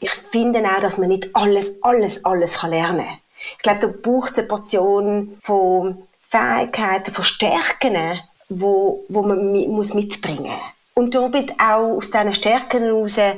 Ich 0.00 0.10
finde 0.10 0.60
auch, 0.60 0.80
dass 0.80 0.98
man 0.98 1.08
nicht 1.08 1.28
alles, 1.34 1.82
alles, 1.82 2.24
alles 2.24 2.58
kann 2.58 2.70
lernen 2.70 3.06
kann. 3.06 3.18
Ich 3.56 3.62
glaube, 3.62 3.80
da 3.80 4.10
braucht 4.10 4.32
es 4.32 4.38
eine 4.38 4.48
Portion 4.48 5.38
von 5.42 6.06
Fähigkeiten, 6.28 7.12
von 7.12 7.24
Stärken, 7.24 8.20
wo, 8.48 9.04
wo 9.08 9.22
man 9.22 9.52
muss 9.68 9.94
mitbringen 9.94 10.52
muss. 10.52 10.70
Und 10.94 11.14
damit 11.14 11.52
auch 11.60 11.96
aus 11.96 12.10
diesen 12.10 12.32
Stärken 12.32 12.84
heraus 12.84 13.18
auch 13.18 13.34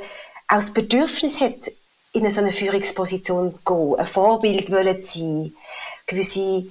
das 0.48 0.72
Bedürfnis 0.72 1.40
hat, 1.40 1.70
in 2.16 2.30
so 2.30 2.40
eine 2.40 2.52
Führungsposition 2.52 3.54
zu 3.54 3.64
gehen, 3.64 3.94
ein 3.98 4.06
Vorbild 4.06 4.70
wollen 4.72 5.02
sein, 5.02 5.54
gewisse 6.06 6.66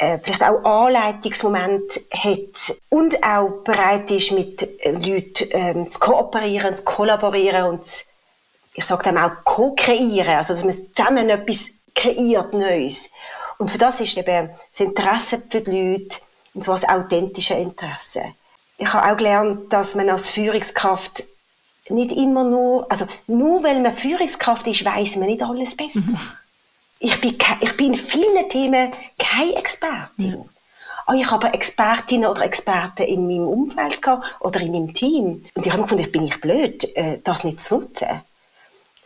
äh, 0.00 0.18
vielleicht 0.18 0.42
auch 0.42 0.64
Anleitungsmoment 0.64 2.00
hat 2.10 2.76
und 2.88 3.22
auch 3.22 3.62
bereit 3.64 4.10
ist, 4.10 4.32
mit 4.32 4.62
äh, 4.62 4.92
Leuten 4.92 5.48
ähm, 5.50 5.90
zu 5.90 5.98
kooperieren, 5.98 6.76
zu 6.76 6.84
kollaborieren 6.84 7.64
und 7.64 7.86
zu, 7.86 8.04
ich 8.74 8.84
sage 8.84 9.04
dem 9.04 9.18
auch 9.18 9.44
co-kreieren, 9.44 10.36
also 10.36 10.54
dass 10.54 10.64
man 10.64 10.76
zusammen 10.94 11.28
etwas 11.28 11.70
kreiert, 11.94 12.54
Neues. 12.54 13.10
Und 13.58 13.70
für 13.70 13.78
das 13.78 14.00
ist 14.00 14.16
eben 14.16 14.50
das 14.70 14.80
Interesse 14.80 15.42
für 15.50 15.60
die 15.60 15.70
Leute 15.70 16.18
und 16.54 16.64
so 16.64 16.72
ein 16.72 16.84
authentisches 16.84 17.58
Interesse. 17.58 18.22
Ich 18.78 18.90
habe 18.92 19.12
auch 19.12 19.16
gelernt, 19.18 19.70
dass 19.70 19.94
man 19.96 20.08
als 20.08 20.30
Führungskraft 20.30 21.24
nicht 21.90 22.12
immer 22.12 22.44
nur, 22.44 22.90
also 22.90 23.06
nur 23.26 23.62
weil 23.62 23.80
man 23.80 23.96
Führungskraft 23.96 24.66
ist, 24.66 24.84
weiß 24.84 25.16
man 25.16 25.28
nicht 25.28 25.42
alles 25.42 25.76
besser. 25.76 26.12
Mhm. 26.12 26.18
Ich 27.00 27.20
bin, 27.20 27.36
ich 27.60 27.76
bin 27.76 27.94
in 27.94 27.98
vielen 27.98 28.48
Themen 28.48 28.90
keine 29.18 29.56
Expertin. 29.56 30.48
Oh, 31.06 31.14
ich 31.14 31.30
habe 31.30 31.52
Expertinnen 31.52 32.28
oder 32.28 32.44
Experten 32.44 33.02
in 33.02 33.26
meinem 33.26 33.48
Umfeld 33.48 34.02
gehabt 34.02 34.24
oder 34.40 34.60
in 34.60 34.72
meinem 34.72 34.94
Team. 34.94 35.42
Und 35.54 35.66
ich 35.66 35.72
habe 35.72 35.82
gefunden, 35.82 36.04
ich 36.04 36.12
bin 36.12 36.24
nicht 36.24 36.40
blöd, 36.40 36.96
äh, 36.96 37.18
das 37.24 37.42
nicht 37.42 37.60
zu 37.60 37.80
nutzen. 37.80 38.22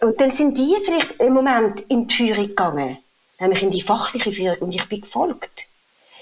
Und 0.01 0.20
dann 0.20 0.31
sind 0.31 0.59
die 0.59 0.75
vielleicht 0.85 1.20
im 1.20 1.33
Moment 1.33 1.81
in 1.83 2.09
die 2.09 2.14
Führung 2.14 2.49
gegangen. 2.49 2.99
Nämlich 3.38 3.62
in 3.62 3.70
die 3.70 3.81
fachliche 3.81 4.33
Führung. 4.33 4.59
Und 4.59 4.75
ich 4.75 4.88
bin 4.88 5.01
gefolgt. 5.01 5.66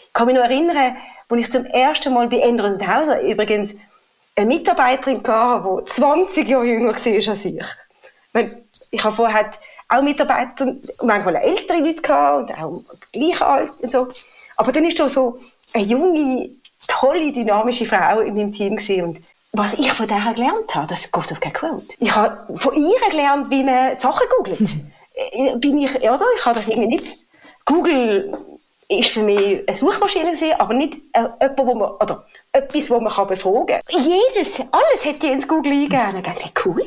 Ich 0.07 0.12
kann 0.12 0.27
mich 0.27 0.37
noch 0.37 0.44
erinnern, 0.44 0.96
als 1.29 1.40
ich 1.40 1.51
zum 1.51 1.64
ersten 1.64 2.12
Mal 2.12 2.29
bei 2.29 2.38
Enders 2.38 2.77
und 2.77 2.87
Hauser 2.87 3.22
übrigens 3.22 3.75
eine 4.35 4.47
Mitarbeiterin 4.47 5.23
hatte, 5.27 5.85
die 5.85 5.90
20 5.90 6.49
Jahre 6.49 6.64
jünger 6.64 6.95
war 6.95 7.29
als 7.29 7.45
ich. 7.45 7.62
Ich 8.90 9.05
habe 9.05 9.14
vorher 9.14 9.51
auch 9.88 10.03
Mitarbeiter, 10.03 10.75
manchmal 11.03 11.37
ältere 11.37 11.81
Leute 11.81 12.03
gehabt 12.03 12.51
und 12.51 12.62
auch 12.62 12.81
gleich 13.12 13.42
alt 13.42 13.81
und 13.81 13.90
so. 13.90 14.09
Aber 14.57 14.73
dann 14.73 14.85
ist 14.85 14.99
da 14.99 15.09
so 15.09 15.38
eine 15.75 15.85
junge, 15.85 16.49
tolle, 16.88 17.33
dynamische 17.33 17.87
Frau 17.87 18.21
in 18.21 18.35
meinem 18.35 18.53
Team 18.53 18.77
gewesen. 18.77 19.05
und 19.05 19.21
was 19.55 19.75
ich 19.75 19.92
von 19.92 20.09
der 20.09 20.33
gelernt 20.35 20.75
habe, 20.75 20.87
das 20.87 21.12
geht 21.12 21.33
auf 21.33 21.40
kein 21.40 21.53
Quote. 21.53 21.85
Ich 21.99 22.14
habe 22.14 22.59
von 22.59 22.75
ihr 22.75 23.11
gelernt, 23.11 23.51
wie 23.51 23.62
man 23.62 23.99
Sachen 23.99 24.27
googelt. 24.37 24.75
Äh, 25.14 25.57
bin 25.57 25.77
ich, 25.77 25.95
oder? 25.95 26.25
Ich 26.37 26.47
habe 26.47 26.57
das 26.57 26.68
irgendwie 26.68 26.97
nicht. 26.97 27.27
Google 27.66 28.33
ist 28.98 29.11
für 29.11 29.22
mich 29.22 29.66
eine 29.66 29.76
Suchmaschine 29.76 30.26
gewesen, 30.26 30.52
aber 30.59 30.74
nicht 30.74 30.94
äh, 31.12 31.20
jemand, 31.40 31.59
wo 31.59 31.74
man, 31.74 31.90
oder 31.92 32.24
etwas, 32.52 32.90
wo 32.90 33.00
man 33.00 33.12
kann 33.12 33.28
befragen 33.28 33.66
kann. 33.66 33.81
Jedes, 33.88 34.61
alles 34.61 35.05
hätte 35.05 35.26
ich 35.26 35.33
ins 35.33 35.48
Google 35.48 35.72
eingegeben. 35.72 36.11
Und 36.11 36.16
ich 36.18 36.24
dachte, 36.24 36.50
cool. 36.64 36.85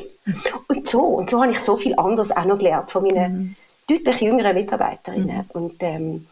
Und 0.68 0.88
so, 0.88 1.00
und 1.00 1.30
so 1.30 1.42
habe 1.42 1.52
ich 1.52 1.60
so 1.60 1.76
viel 1.76 1.94
anderes 1.98 2.36
auch 2.36 2.44
noch 2.44 2.58
gelernt 2.58 2.90
von 2.90 3.04
meinen 3.04 3.38
mhm. 3.38 3.56
deutlich 3.88 4.20
jüngeren 4.20 4.54
Mitarbeiterinnen. 4.54 5.36
Mhm. 5.36 5.50
Und, 5.52 5.82
ähm, 5.82 6.26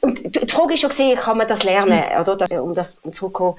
und 0.00 0.42
die 0.42 0.52
Frage 0.52 0.74
ist 0.74 0.80
schon 0.80 0.90
gesehen, 0.90 1.16
kann 1.18 1.38
man 1.38 1.48
das 1.48 1.62
lernen, 1.64 2.02
mhm. 2.14 2.20
oder? 2.20 2.62
Um 2.62 2.74
das 2.74 2.96
zurückzukommen. 2.96 3.56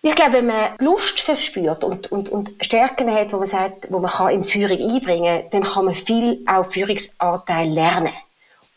Ich 0.00 0.14
glaube, 0.14 0.34
wenn 0.34 0.46
man 0.46 0.76
Lust 0.78 1.20
verspürt 1.20 1.82
und, 1.82 2.12
und, 2.12 2.28
und 2.28 2.50
Stärken 2.60 3.12
hat, 3.12 3.32
wo 3.32 3.38
man 3.38 3.46
sagt, 3.48 3.90
wo 3.90 3.98
man 3.98 4.10
kann 4.10 4.30
in 4.30 4.44
Führung 4.44 4.78
einbringen 4.78 5.40
kann, 5.40 5.50
dann 5.50 5.62
kann 5.64 5.84
man 5.86 5.94
viel 5.94 6.44
auch 6.46 6.66
Führungsanteil 6.66 7.68
lernen. 7.68 8.12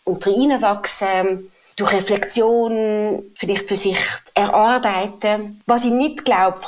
Und 0.04 0.26
reinwachsen, 0.26 1.52
durch 1.82 1.94
Reflexion 1.94 3.24
vielleicht 3.36 3.68
für 3.68 3.76
sich 3.76 3.98
erarbeiten. 4.36 5.62
Was 5.66 5.86
ich 5.86 5.92
nicht 5.92 6.26
glaube, 6.26 6.60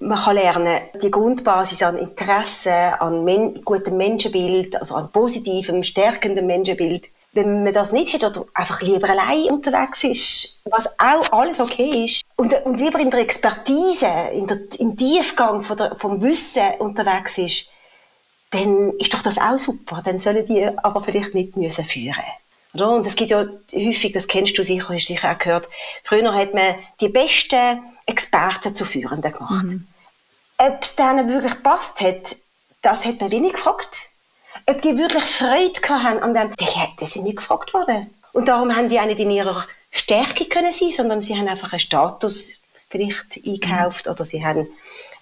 man 0.00 0.18
kann 0.18 0.34
lernen, 0.34 0.80
die 1.02 1.10
Grundbasis 1.10 1.82
an 1.82 1.98
Interesse, 1.98 3.00
an 3.00 3.24
men 3.24 3.62
gutem 3.64 3.96
Menschenbild, 3.96 4.76
also 4.76 4.94
an 4.94 5.10
positivem, 5.12 5.82
stärkendem 5.84 6.46
Menschenbild, 6.46 7.08
wenn 7.32 7.64
man 7.64 7.72
das 7.72 7.92
nicht 7.92 8.14
hat 8.14 8.24
oder 8.24 8.46
einfach 8.54 8.80
lieber 8.80 9.10
allein 9.10 9.50
unterwegs 9.50 10.04
ist, 10.04 10.62
was 10.64 10.88
auch 10.98 11.30
alles 11.32 11.60
okay 11.60 12.06
ist, 12.06 12.22
und, 12.36 12.52
und 12.64 12.80
lieber 12.80 12.98
in 12.98 13.10
der 13.10 13.20
Expertise, 13.20 14.08
in 14.32 14.46
der, 14.46 14.58
im 14.78 14.96
Tiefgang 14.96 15.62
von 15.62 15.76
der, 15.76 15.96
vom 15.96 16.22
Wissen 16.22 16.62
unterwegs 16.78 17.38
ist, 17.38 17.68
dann 18.50 18.92
ist 18.98 19.14
doch 19.14 19.22
das 19.22 19.38
auch 19.38 19.58
super. 19.58 20.02
Dann 20.04 20.18
sollen 20.18 20.44
die 20.44 20.66
aber 20.78 21.02
vielleicht 21.02 21.34
nicht 21.34 21.56
müssen 21.56 21.84
führen 21.84 22.24
oder? 22.74 22.90
Und 22.90 23.06
es 23.06 23.16
gibt 23.16 23.30
ja 23.30 23.44
häufig, 23.74 24.12
das 24.12 24.28
kennst 24.28 24.56
du 24.58 24.64
sicher, 24.64 24.88
hast 24.88 25.08
du 25.08 25.14
sicher 25.14 25.32
auch 25.32 25.38
gehört, 25.38 25.68
früher 26.02 26.34
hat 26.34 26.54
man 26.54 26.76
die 27.00 27.08
besten 27.08 27.82
Experten 28.06 28.74
zu 28.74 28.84
Führenden 28.84 29.32
gemacht. 29.32 29.66
Mhm. 29.66 29.86
Ob 30.58 30.82
es 30.82 30.96
denen 30.96 31.28
wirklich 31.28 31.62
passt 31.62 32.00
hat, 32.00 32.36
das 32.82 33.04
hat 33.04 33.20
man 33.20 33.30
wenig 33.30 33.52
gefragt. 33.52 34.08
Ob 34.66 34.82
die 34.82 34.96
wirklich 34.96 35.24
Freude 35.24 35.80
haben 35.88 36.22
an 36.22 36.34
dem, 36.34 36.54
die, 36.56 37.06
sind 37.06 37.24
nicht 37.24 37.38
gefragt 37.38 37.72
worden. 37.72 38.10
Und 38.32 38.48
darum 38.48 38.74
haben 38.74 38.88
die 38.88 39.00
auch 39.00 39.06
nicht 39.06 39.18
in 39.18 39.30
ihrer 39.30 39.66
Stärke 39.90 40.46
können 40.46 40.72
sein, 40.72 40.90
sondern 40.90 41.20
sie 41.20 41.36
haben 41.36 41.48
einfach 41.48 41.72
einen 41.72 41.80
Status 41.80 42.52
vielleicht 42.88 43.36
eingekauft 43.44 44.06
mhm. 44.06 44.12
oder 44.12 44.24
sie 44.24 44.44
haben 44.44 44.68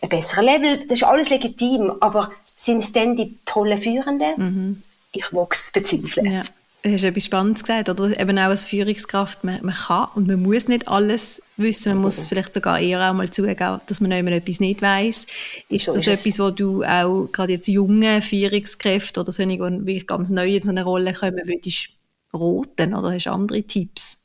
ein 0.00 0.08
besseres 0.08 0.44
Level. 0.44 0.86
Das 0.86 0.98
ist 0.98 1.04
alles 1.04 1.30
legitim, 1.30 1.96
aber 2.00 2.30
sind 2.56 2.80
es 2.80 2.92
denn 2.92 3.16
die 3.16 3.38
tollen 3.44 3.78
Führenden? 3.78 4.34
Mhm. 4.36 4.82
Ich 5.12 5.32
mag 5.32 5.52
es 5.52 5.70
bezweifeln. 5.72 6.32
Ja. 6.32 6.42
Du 6.88 6.94
hast 6.94 7.04
etwas 7.04 7.24
Spannendes 7.24 7.64
gesagt, 7.64 7.90
oder? 7.90 8.18
Eben 8.18 8.38
auch 8.38 8.44
als 8.44 8.64
Führungskraft, 8.64 9.44
man, 9.44 9.58
man 9.62 9.74
kann 9.74 10.08
und 10.14 10.26
man 10.26 10.40
muss 10.40 10.68
nicht 10.68 10.88
alles 10.88 11.42
wissen, 11.58 11.92
man 11.92 12.02
muss 12.02 12.26
vielleicht 12.26 12.54
sogar 12.54 12.80
eher 12.80 13.10
auch 13.10 13.12
mal 13.12 13.30
zugeben, 13.30 13.80
dass 13.86 14.00
man 14.00 14.10
immer 14.12 14.32
etwas 14.32 14.58
nicht 14.58 14.80
weiß. 14.80 15.26
Ist 15.68 15.84
so 15.84 15.92
das 15.92 16.06
ist 16.06 16.26
etwas, 16.26 16.38
wo 16.38 16.50
du 16.50 16.82
auch 16.84 17.28
gerade 17.30 17.52
jetzt 17.52 17.68
junge 17.68 18.22
Führungskräfte 18.22 19.20
oder 19.20 19.32
solche, 19.32 19.50
die 19.50 19.58
wirklich 19.58 20.06
ganz 20.06 20.30
neu 20.30 20.56
in 20.56 20.62
so 20.62 20.70
eine 20.70 20.82
Rolle 20.82 21.12
kommen, 21.12 21.42
würdest 21.44 21.90
roten 22.32 22.94
oder 22.94 23.12
hast 23.12 23.26
du 23.26 23.32
andere 23.32 23.62
Tipps? 23.64 24.18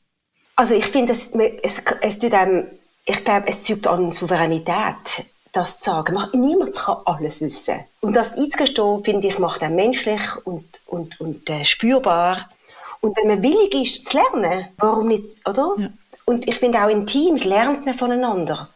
Also 0.56 0.74
ich 0.74 0.86
finde, 0.86 1.12
es, 1.12 1.32
es, 1.62 1.82
es 2.00 2.18
tut 2.18 2.32
einem, 2.32 2.66
ich 3.04 3.24
glaube, 3.24 3.46
es 3.48 3.62
zeugt 3.62 3.86
an 3.86 4.10
Souveränität, 4.10 5.26
das 5.52 5.80
zu 5.80 5.90
sagen. 5.90 6.16
Niemand 6.32 6.76
kann 6.76 6.96
alles 7.04 7.42
wissen. 7.42 7.80
Und 8.00 8.16
das 8.16 8.38
einzugestehen, 8.38 9.04
finde 9.04 9.28
ich, 9.28 9.38
macht 9.38 9.62
einen 9.62 9.76
menschlich 9.76 10.22
und, 10.44 10.64
und, 10.86 11.20
und 11.20 11.48
äh, 11.50 11.64
spürbar. 11.64 12.48
Und 13.04 13.18
wenn 13.18 13.28
man 13.28 13.42
willig 13.42 13.74
ist, 13.74 14.08
zu 14.08 14.16
lernen, 14.16 14.68
warum 14.78 15.08
nicht, 15.08 15.24
oder? 15.46 15.74
Ja. 15.76 15.90
Und 16.24 16.48
ich 16.48 16.56
finde 16.56 16.82
auch 16.82 16.88
in 16.88 17.06
Teams 17.06 17.44
lernt 17.44 17.84
man 17.84 17.94
voneinander. 17.94 18.70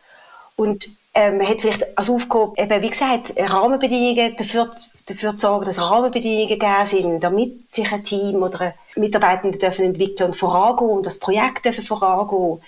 Und 0.54 0.86
ähm, 1.14 1.38
man 1.38 1.48
hat 1.48 1.62
vielleicht 1.62 1.96
als 1.96 2.10
Aufgabe, 2.10 2.52
eben, 2.60 2.82
wie 2.82 2.90
gesagt, 2.90 3.32
Rahmenbedingungen 3.38 4.36
dafür, 4.36 4.70
dafür 5.06 5.34
zu 5.34 5.46
sorgen, 5.46 5.64
dass 5.64 5.80
Rahmenbedingungen 5.80 6.46
gegeben 6.46 6.84
sind, 6.84 7.24
damit 7.24 7.74
sich 7.74 7.90
ein 7.90 8.04
Team 8.04 8.42
oder 8.42 8.74
Mitarbeitende 8.96 9.56
dürfen 9.56 9.86
entwickeln 9.86 10.26
und 10.26 10.36
vorangehen 10.36 10.90
und 10.90 11.06
das 11.06 11.20
Projekt 11.20 11.64
dürfen 11.64 11.84
vorangehen. 11.84 12.60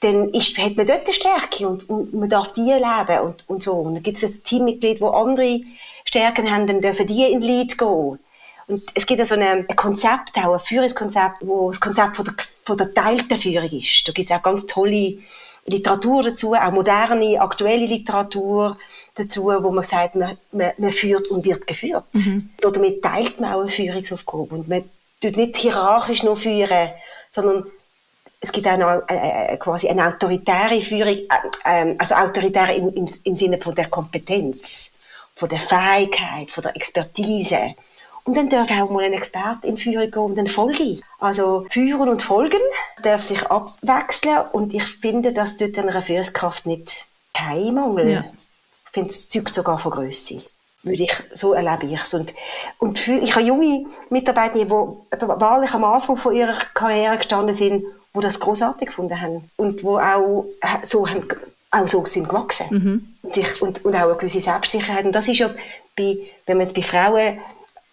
Dann 0.00 0.30
ist, 0.30 0.58
hat 0.58 0.76
man 0.76 0.86
dort 0.86 1.04
eine 1.04 1.14
Stärke 1.14 1.68
und, 1.68 1.88
und 1.88 2.14
man 2.14 2.28
darf 2.28 2.52
die 2.52 2.62
leben 2.62 3.20
und, 3.26 3.48
und 3.48 3.62
so. 3.62 3.74
Und 3.74 3.94
dann 3.94 4.02
gibt 4.02 4.20
es 4.20 4.24
ein 4.24 4.42
Teammitglied, 4.42 5.00
wo 5.00 5.10
andere 5.10 5.60
Stärken 6.04 6.50
haben, 6.50 6.66
dann 6.66 6.80
dürfen 6.80 7.06
die 7.06 7.30
in 7.30 7.42
Lead 7.42 7.78
gehen. 7.78 8.18
Und 8.70 8.84
es 8.94 9.04
gibt 9.04 9.26
so 9.26 9.34
ein 9.34 9.66
Konzept, 9.74 10.36
auch 10.36 10.52
ein 10.52 10.60
Führungskonzept, 10.60 11.38
wo 11.40 11.68
das 11.68 11.80
Konzept 11.80 12.16
von 12.16 12.24
der, 12.24 12.34
von 12.62 12.78
der 12.78 12.94
teilten 12.94 13.36
Führung 13.36 13.68
ist. 13.68 14.06
Da 14.06 14.12
gibt 14.12 14.30
es 14.30 14.36
auch 14.36 14.42
ganz 14.42 14.64
tolle 14.66 15.18
Literatur 15.66 16.22
dazu, 16.22 16.54
auch 16.54 16.70
moderne, 16.70 17.40
aktuelle 17.40 17.86
Literatur 17.86 18.76
dazu, 19.16 19.46
wo 19.46 19.70
man 19.72 19.82
sagt, 19.82 20.14
man, 20.14 20.38
man, 20.52 20.70
man 20.78 20.92
führt 20.92 21.26
und 21.32 21.44
wird 21.44 21.66
geführt. 21.66 22.04
Mhm. 22.12 22.50
Damit 22.60 23.02
teilt 23.02 23.40
man 23.40 23.52
auch 23.52 23.60
eine 23.60 23.68
Führungsaufgabe. 23.68 24.54
Und 24.54 24.68
man 24.68 24.84
tut 25.20 25.36
nicht 25.36 25.56
hierarchisch 25.56 26.22
nur 26.22 26.36
führen, 26.36 26.90
sondern 27.30 27.64
es 28.40 28.52
gibt 28.52 28.68
auch 28.68 28.78
noch 28.78 29.02
äh, 29.08 29.56
quasi 29.58 29.88
eine 29.88 30.06
autoritäre 30.06 30.80
Führung, 30.80 31.08
äh, 31.08 31.26
ähm, 31.64 31.96
also 31.98 32.14
autoritär 32.14 32.74
im, 32.76 32.94
im, 32.94 33.08
im 33.24 33.36
Sinne 33.36 33.58
von 33.58 33.74
der 33.74 33.88
Kompetenz, 33.88 34.92
von 35.34 35.48
der 35.48 35.58
Fähigkeit, 35.58 36.48
von 36.48 36.62
der 36.62 36.76
Expertise. 36.76 37.66
Und 38.24 38.36
dann 38.36 38.48
darf 38.48 38.70
auch 38.70 38.90
mal 38.90 39.04
ein 39.04 39.12
Experte 39.12 39.66
in 39.66 39.76
Führung 39.76 40.10
gehen 40.10 40.22
und 40.22 40.36
dann 40.36 40.46
folge 40.46 40.96
Also 41.18 41.66
Führen 41.70 42.08
und 42.08 42.22
Folgen 42.22 42.60
darf 43.02 43.22
sich 43.22 43.46
abwechseln 43.46 44.38
und 44.52 44.74
ich 44.74 44.84
finde, 44.84 45.32
dass 45.32 45.56
dort 45.56 45.78
einer 45.78 46.02
Führungskraft 46.02 46.66
nicht 46.66 47.06
kein 47.32 47.74
Mangel. 47.74 48.10
Ja. 48.10 48.24
Ich 48.36 48.92
finde, 48.92 49.10
es 49.10 49.28
zeugt 49.28 49.54
sogar 49.54 49.78
von 49.78 49.92
Größe. 49.92 50.38
Würde 50.82 51.02
ich, 51.02 51.12
so 51.34 51.52
erlebe 51.52 51.92
ich 51.92 52.00
es. 52.00 52.14
Und, 52.14 52.32
und 52.78 52.98
für, 52.98 53.12
ich 53.12 53.34
habe 53.34 53.44
junge 53.44 53.86
Mitarbeiter, 54.08 54.58
die 54.58 54.70
wahrlich 54.70 55.72
am 55.74 55.84
Anfang 55.84 56.16
von 56.16 56.34
ihrer 56.34 56.58
Karriere 56.72 57.18
gestanden 57.18 57.54
sind, 57.54 57.84
die 58.14 58.20
das 58.20 58.40
großartig 58.40 58.88
gefunden 58.88 59.20
haben. 59.20 59.50
Und 59.56 59.84
wo 59.84 59.98
auch 59.98 60.46
so, 60.82 61.06
haben, 61.06 61.24
auch 61.70 61.86
so 61.86 62.04
sind 62.06 62.28
gewachsen. 62.28 62.66
Mhm. 62.70 63.14
Und, 63.22 63.34
sich, 63.34 63.60
und, 63.60 63.84
und 63.84 63.94
auch 63.94 64.04
eine 64.04 64.16
gewisse 64.16 64.40
Selbstsicherheit. 64.40 65.04
Und 65.04 65.14
das 65.14 65.28
ist 65.28 65.38
ja 65.38 65.50
bei, 65.96 66.16
wenn 66.46 66.56
man 66.56 66.66
jetzt 66.66 66.74
bei 66.74 66.82
Frauen 66.82 67.38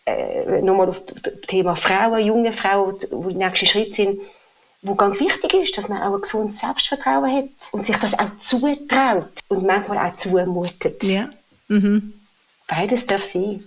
äh, 0.07 0.61
nochmal 0.61 0.89
auf 0.89 1.03
das 1.05 1.33
Thema 1.47 1.75
Frauen, 1.75 2.25
junge 2.25 2.53
Frauen, 2.53 2.95
die 2.99 3.33
die 3.33 3.35
nächsten 3.35 3.65
Schritt 3.65 3.93
sind, 3.93 4.19
wo 4.81 4.95
ganz 4.95 5.19
wichtig 5.19 5.53
ist, 5.53 5.77
dass 5.77 5.89
man 5.89 6.01
auch 6.01 6.15
ein 6.15 6.21
gesundes 6.21 6.59
Selbstvertrauen 6.59 7.35
hat 7.35 7.49
und 7.71 7.85
sich 7.85 7.97
das 7.97 8.17
auch 8.17 8.37
zutraut 8.39 9.29
und 9.49 9.63
manchmal 9.65 10.09
auch 10.09 10.15
zumutet. 10.15 11.03
Ja. 11.03 11.29
Mhm. 11.67 12.13
Beides 12.67 13.05
darf 13.05 13.23
sein. 13.23 13.61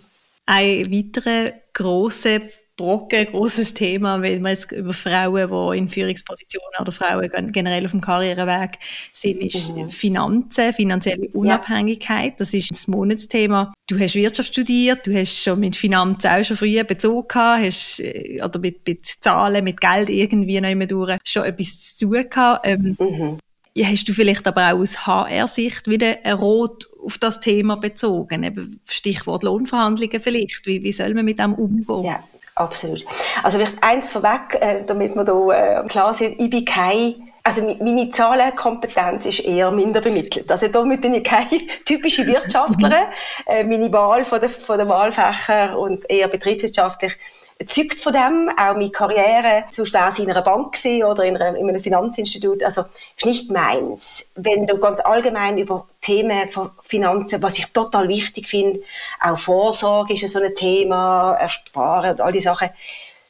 Ein 0.46 0.90
weiterer 0.90 1.52
grosser 1.72 2.40
Brocken, 2.80 3.26
großes 3.26 3.74
Thema, 3.74 4.22
weil 4.22 4.40
man 4.40 4.52
jetzt 4.52 4.72
über 4.72 4.94
Frauen, 4.94 5.50
die 5.50 5.78
in 5.78 5.88
Führungspositionen 5.90 6.80
oder 6.80 6.92
Frauen 6.92 7.52
generell 7.52 7.84
auf 7.84 7.90
dem 7.90 8.00
Karriereweg 8.00 8.78
sind, 9.12 9.42
ist 9.42 9.76
mhm. 9.76 9.90
Finanzen, 9.90 10.72
finanzielle 10.72 11.28
Unabhängigkeit. 11.28 12.30
Ja. 12.30 12.36
Das 12.38 12.54
ist 12.54 12.70
das 12.70 12.88
Monatsthema. 12.88 13.74
Du 13.86 13.98
hast 13.98 14.14
Wirtschaft 14.14 14.52
studiert, 14.52 15.06
du 15.06 15.14
hast 15.14 15.42
schon 15.42 15.60
mit 15.60 15.76
Finanzen 15.76 16.28
auch 16.28 16.42
schon 16.42 16.56
früher 16.56 16.84
Bezug 16.84 17.28
gehabt, 17.28 17.66
hast, 17.66 18.00
äh, 18.00 18.40
oder 18.42 18.58
mit, 18.58 18.86
mit 18.88 19.06
Zahlen, 19.20 19.62
mit 19.62 19.78
Geld 19.78 20.08
irgendwie 20.08 20.58
noch 20.58 20.70
immer 20.70 20.86
durch 20.86 21.18
schon 21.24 21.44
etwas 21.44 21.96
zu 21.96 22.06
tun 22.06 22.30
gehabt. 22.30 22.66
Ähm, 22.66 22.96
mhm. 22.98 23.38
Hast 23.84 24.08
du 24.08 24.14
vielleicht 24.14 24.46
aber 24.46 24.72
auch 24.72 24.78
aus 24.78 25.06
HR-Sicht 25.06 25.86
wieder 25.86 26.16
ein 26.24 26.32
Rot 26.32 26.86
auf 27.04 27.18
das 27.18 27.40
Thema 27.40 27.76
bezogen? 27.76 28.42
Eben 28.42 28.80
Stichwort 28.86 29.42
Lohnverhandlungen 29.42 30.20
vielleicht. 30.20 30.66
Wie, 30.66 30.82
wie 30.82 30.92
soll 30.92 31.14
man 31.14 31.24
mit 31.24 31.38
dem 31.38 31.54
umgehen? 31.54 32.04
Ja, 32.04 32.20
absolut. 32.54 33.04
Also 33.42 33.58
vielleicht 33.58 33.82
eins 33.82 34.10
vorweg, 34.10 34.60
äh, 34.60 34.84
damit 34.86 35.14
wir 35.14 35.24
da 35.24 35.82
äh, 35.82 35.86
klar 35.88 36.14
sind, 36.14 36.40
ich 36.40 36.50
bin 36.50 36.64
kein 36.64 37.30
also 37.42 37.62
meine 37.80 38.10
Zahlenkompetenz 38.10 39.24
ist 39.24 39.40
eher 39.40 39.70
minder 39.70 40.00
bemittelt. 40.00 40.50
Also 40.50 40.68
damit 40.68 41.00
bin 41.00 41.14
ich 41.14 41.24
keine 41.24 41.48
typische 41.86 42.26
Wirtschaftlerin. 42.26 43.04
äh, 43.46 43.64
meine 43.64 43.90
Wahl 43.92 44.24
von 44.24 44.40
der, 44.40 44.50
von 44.50 44.76
der 44.76 44.88
Wahlfächer 44.88 45.78
und 45.78 46.08
eher 46.10 46.28
betriebswirtschaftlich 46.28 47.16
zeugt 47.66 48.00
von 48.00 48.12
dem. 48.12 48.50
Auch 48.56 48.74
meine 48.74 48.90
Karriere, 48.90 49.64
sonst 49.70 49.92
wäre 49.92 50.12
sie 50.12 50.22
in 50.22 50.30
einer 50.30 50.42
Bank 50.42 50.76
oder 51.04 51.24
in, 51.24 51.36
in 51.36 51.68
einem 51.68 51.80
Finanzinstitut. 51.80 52.62
Also, 52.62 52.84
ist 53.16 53.26
nicht 53.26 53.50
meins. 53.50 54.32
Wenn 54.36 54.66
du 54.66 54.78
ganz 54.78 55.00
allgemein 55.00 55.58
über 55.58 55.86
Themen 56.00 56.50
von 56.50 56.70
Finanzen, 56.82 57.42
was 57.42 57.58
ich 57.58 57.66
total 57.66 58.08
wichtig 58.08 58.48
finde, 58.48 58.80
auch 59.20 59.38
Vorsorge 59.38 60.14
ist 60.14 60.26
so 60.28 60.40
ein 60.40 60.54
Thema, 60.54 61.34
Ersparen 61.34 62.12
und 62.12 62.20
all 62.20 62.32
die 62.32 62.40
Sachen. 62.40 62.70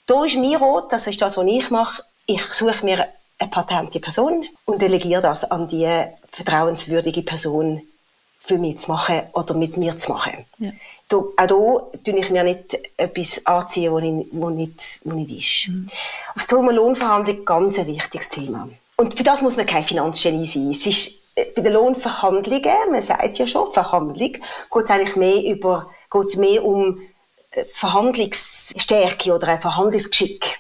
Da 0.06 0.24
ist 0.24 0.36
mir 0.36 0.58
rot, 0.58 0.92
das 0.92 1.06
ist 1.06 1.20
das, 1.22 1.36
was 1.36 1.46
ich 1.46 1.70
mache. 1.70 2.02
Ich 2.26 2.42
suche 2.44 2.84
mir 2.84 3.08
eine 3.38 3.50
patente 3.50 4.00
Person 4.00 4.44
und 4.64 4.82
delegiere 4.82 5.22
das 5.22 5.50
an 5.50 5.68
die 5.68 5.88
vertrauenswürdige 6.30 7.22
Person 7.22 7.82
für 8.40 8.58
mich 8.58 8.78
zu 8.78 8.92
machen 8.92 9.22
oder 9.32 9.54
mit 9.54 9.76
mir 9.76 9.96
zu 9.96 10.12
machen. 10.12 10.44
Ja 10.58 10.70
auch 11.36 11.90
hier 11.92 12.02
tue 12.04 12.20
ich 12.20 12.30
mir 12.30 12.44
nicht 12.44 12.78
etwas 12.96 13.44
anziehen, 13.46 13.92
was 13.92 14.02
ich, 14.02 14.26
was 14.32 14.52
nicht, 14.52 15.00
was 15.04 15.14
nicht 15.14 15.38
ist. 15.38 15.68
Mhm. 15.68 15.88
Auf 16.36 16.44
Thema 16.46 16.72
Lohnverhandlung 16.72 17.44
ganz 17.44 17.78
ein 17.78 17.86
wichtiges 17.86 18.28
Thema. 18.28 18.68
Und 18.96 19.16
für 19.16 19.22
das 19.22 19.42
muss 19.42 19.56
man 19.56 19.66
kein 19.66 19.84
Finanzgenie 19.84 20.46
sein. 20.46 20.70
Es 20.70 20.86
ist 20.86 21.32
äh, 21.36 21.46
bei 21.56 21.62
den 21.62 21.72
Lohnverhandlungen, 21.72 22.90
man 22.90 23.02
sagt 23.02 23.38
ja 23.38 23.46
schon, 23.46 23.72
Verhandlung, 23.72 24.32
geht 24.32 24.44
es 24.72 24.90
eigentlich 24.90 25.16
mehr 25.16 25.42
über, 25.44 25.90
geht 26.10 26.24
es 26.24 26.36
mehr 26.36 26.64
um 26.64 27.00
äh, 27.52 27.64
Verhandlungsstärke 27.64 29.34
oder 29.34 29.48
ein 29.48 29.60
Verhandlungsgeschick. 29.60 30.58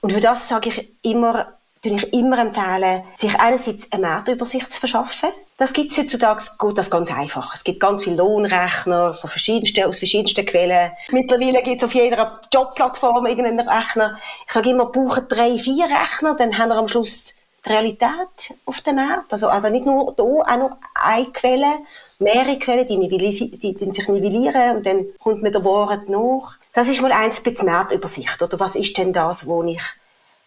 Und 0.00 0.12
für 0.12 0.20
das 0.20 0.48
sage 0.48 0.70
ich 0.70 0.88
immer, 1.02 1.57
ich 1.84 2.12
immer 2.12 2.38
empfehlen, 2.38 3.02
sich 3.14 3.38
einerseits 3.38 3.90
eine 3.92 4.06
Marktübersicht 4.06 4.72
zu 4.72 4.80
verschaffen. 4.80 5.30
Das 5.56 5.72
gibt 5.72 5.92
es 5.92 5.98
heutzutage, 5.98 6.42
geht 6.58 6.78
das 6.78 6.90
ganz 6.90 7.12
einfach. 7.12 7.54
Es 7.54 7.64
gibt 7.64 7.80
ganz 7.80 8.04
viele 8.04 8.16
Lohnrechner 8.16 9.14
von 9.14 9.30
verschiedensten, 9.30 9.84
aus 9.84 9.98
verschiedensten 9.98 10.46
Quellen. 10.46 10.92
Mittlerweile 11.10 11.62
gibt 11.62 11.78
es 11.78 11.84
auf 11.84 11.94
jeder 11.94 12.40
Jobplattform 12.52 13.26
irgendeinen 13.26 13.68
Rechner. 13.68 14.18
Ich 14.46 14.52
sage 14.52 14.70
immer, 14.70 14.86
brauchen 14.86 15.26
drei, 15.28 15.50
vier 15.50 15.86
Rechner, 15.86 16.34
dann 16.36 16.56
haben 16.58 16.70
wir 16.70 16.76
am 16.76 16.88
Schluss 16.88 17.34
die 17.64 17.68
Realität 17.70 18.54
auf 18.64 18.80
dem 18.80 18.96
Markt. 18.96 19.32
Also, 19.32 19.48
also 19.48 19.68
nicht 19.68 19.86
nur 19.86 20.14
hier, 20.16 20.24
auch 20.24 20.56
noch 20.56 20.76
eine 20.94 21.26
Quelle, 21.32 21.78
mehrere 22.18 22.58
Quellen, 22.58 22.86
die, 22.86 23.08
die, 23.08 23.74
die 23.74 23.92
sich 23.92 24.08
nivellieren 24.08 24.76
und 24.76 24.86
dann 24.86 25.06
kommt 25.18 25.42
mir 25.42 25.50
der 25.50 25.64
Wahrheit 25.64 26.08
nach. 26.08 26.56
Das 26.72 26.88
ist 26.88 27.02
mal 27.02 27.12
eins 27.12 27.40
bisschen 27.40 27.66
Marktübersicht. 27.66 28.40
Oder 28.40 28.60
was 28.60 28.76
ist 28.76 28.96
denn 28.98 29.12
das, 29.12 29.46
wo 29.46 29.62
ich 29.64 29.82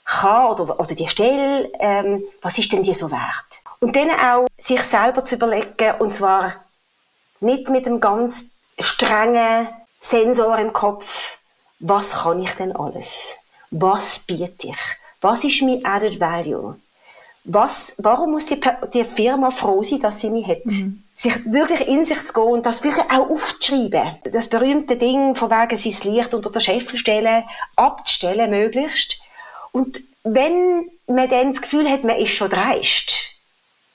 kann 0.05 0.51
oder, 0.59 0.79
oder 0.79 0.95
die 0.95 1.07
Stelle, 1.07 1.71
ähm, 1.79 2.23
was 2.41 2.57
ist 2.57 2.71
denn 2.71 2.83
die 2.83 2.93
so 2.93 3.11
wert? 3.11 3.61
Und 3.79 3.95
dann 3.95 4.09
auch 4.11 4.47
sich 4.57 4.83
selber 4.83 5.23
zu 5.23 5.35
überlegen, 5.35 5.95
und 5.99 6.13
zwar 6.13 6.53
nicht 7.39 7.69
mit 7.69 7.87
einem 7.87 7.99
ganz 7.99 8.51
strengen 8.79 9.69
Sensor 9.99 10.57
im 10.59 10.73
Kopf, 10.73 11.37
was 11.79 12.23
kann 12.23 12.41
ich 12.41 12.51
denn 12.51 12.75
alles? 12.75 13.35
Was 13.71 14.19
biete 14.19 14.67
ich? 14.67 14.79
Was 15.21 15.43
ist 15.43 15.61
mein 15.61 15.83
Added 15.85 16.19
Value? 16.19 16.79
Was, 17.43 17.95
warum 17.97 18.31
muss 18.31 18.45
die, 18.45 18.59
die 18.93 19.03
Firma 19.03 19.49
froh 19.49 19.81
sein, 19.81 19.99
dass 19.99 20.19
sie 20.19 20.29
mich 20.29 20.47
hat? 20.47 20.65
Mhm. 20.65 21.03
Sich 21.15 21.45
wirklich 21.45 21.87
in 21.87 22.05
sich 22.05 22.23
zu 22.23 22.33
gehen 22.33 22.43
und 22.43 22.65
das 22.65 22.83
wirklich 22.83 23.05
auch 23.11 23.29
aufzuschreiben. 23.29 24.17
Das 24.31 24.49
berühmte 24.49 24.97
Ding, 24.97 25.35
von 25.35 25.49
wegen 25.49 25.77
sein 25.77 26.13
Licht 26.13 26.33
unter 26.33 26.51
der 26.51 26.59
Scheffel 26.59 26.99
stellen, 26.99 27.43
abzustellen 27.75 28.49
möglichst 28.49 29.21
und 29.71 30.01
wenn 30.23 30.89
man 31.07 31.29
dann 31.29 31.49
das 31.49 31.61
Gefühl 31.61 31.89
hat, 31.89 32.03
man 32.03 32.17
ist 32.17 32.31
schon 32.31 32.49
dreist, 32.49 33.31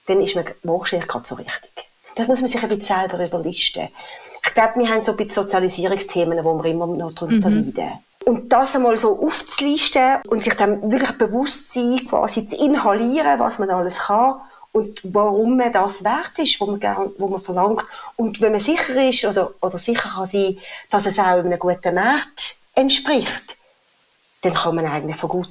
dann 0.06 0.20
ist 0.20 0.34
man 0.34 0.44
wahrscheinlich 0.62 1.08
gerade 1.08 1.26
so 1.26 1.34
richtig. 1.34 1.86
Das 2.16 2.28
muss 2.28 2.40
man 2.40 2.48
sich 2.48 2.62
ein 2.62 2.68
bisschen 2.68 2.96
selber 2.96 3.24
überlisten. 3.24 3.88
Ich 4.44 4.54
glaube, 4.54 4.80
wir 4.80 4.88
haben 4.88 5.02
so 5.02 5.12
ein 5.12 5.16
bisschen 5.18 5.42
Sozialisierungsthemen, 5.42 6.42
wo 6.44 6.54
wir 6.62 6.70
immer 6.70 6.86
noch 6.86 7.12
darunter 7.12 7.50
mhm. 7.50 7.72
leiden. 7.74 7.92
Und 8.24 8.52
das 8.52 8.74
einmal 8.74 8.96
so 8.96 9.20
aufzulisten 9.20 10.22
und 10.28 10.42
sich 10.42 10.54
dann 10.54 10.90
wirklich 10.90 11.16
bewusst 11.18 11.72
sein, 11.72 12.00
quasi 12.08 12.44
zu 12.44 12.56
inhalieren, 12.56 13.38
was 13.38 13.58
man 13.58 13.70
alles 13.70 13.98
kann 13.98 14.40
und 14.72 15.00
warum 15.04 15.56
man 15.56 15.72
das 15.72 16.02
wert 16.02 16.32
ist, 16.38 16.60
wo 16.60 16.66
man, 16.66 16.80
gern, 16.80 17.10
wo 17.18 17.28
man 17.28 17.40
verlangt. 17.40 17.86
Und 18.16 18.40
wenn 18.40 18.52
man 18.52 18.60
sicher 18.60 19.00
ist 19.00 19.24
oder, 19.24 19.52
oder 19.60 19.78
sicher 19.78 20.08
kann 20.08 20.26
sein, 20.26 20.58
dass 20.90 21.06
es 21.06 21.18
auch 21.18 21.24
einem 21.24 21.58
guten 21.58 21.94
Markt 21.94 22.56
entspricht, 22.74 23.55
dann 24.42 24.54
kann 24.54 24.74
man 24.74 24.86
eigentlich 24.86 25.16
von 25.16 25.30
gut, 25.30 25.48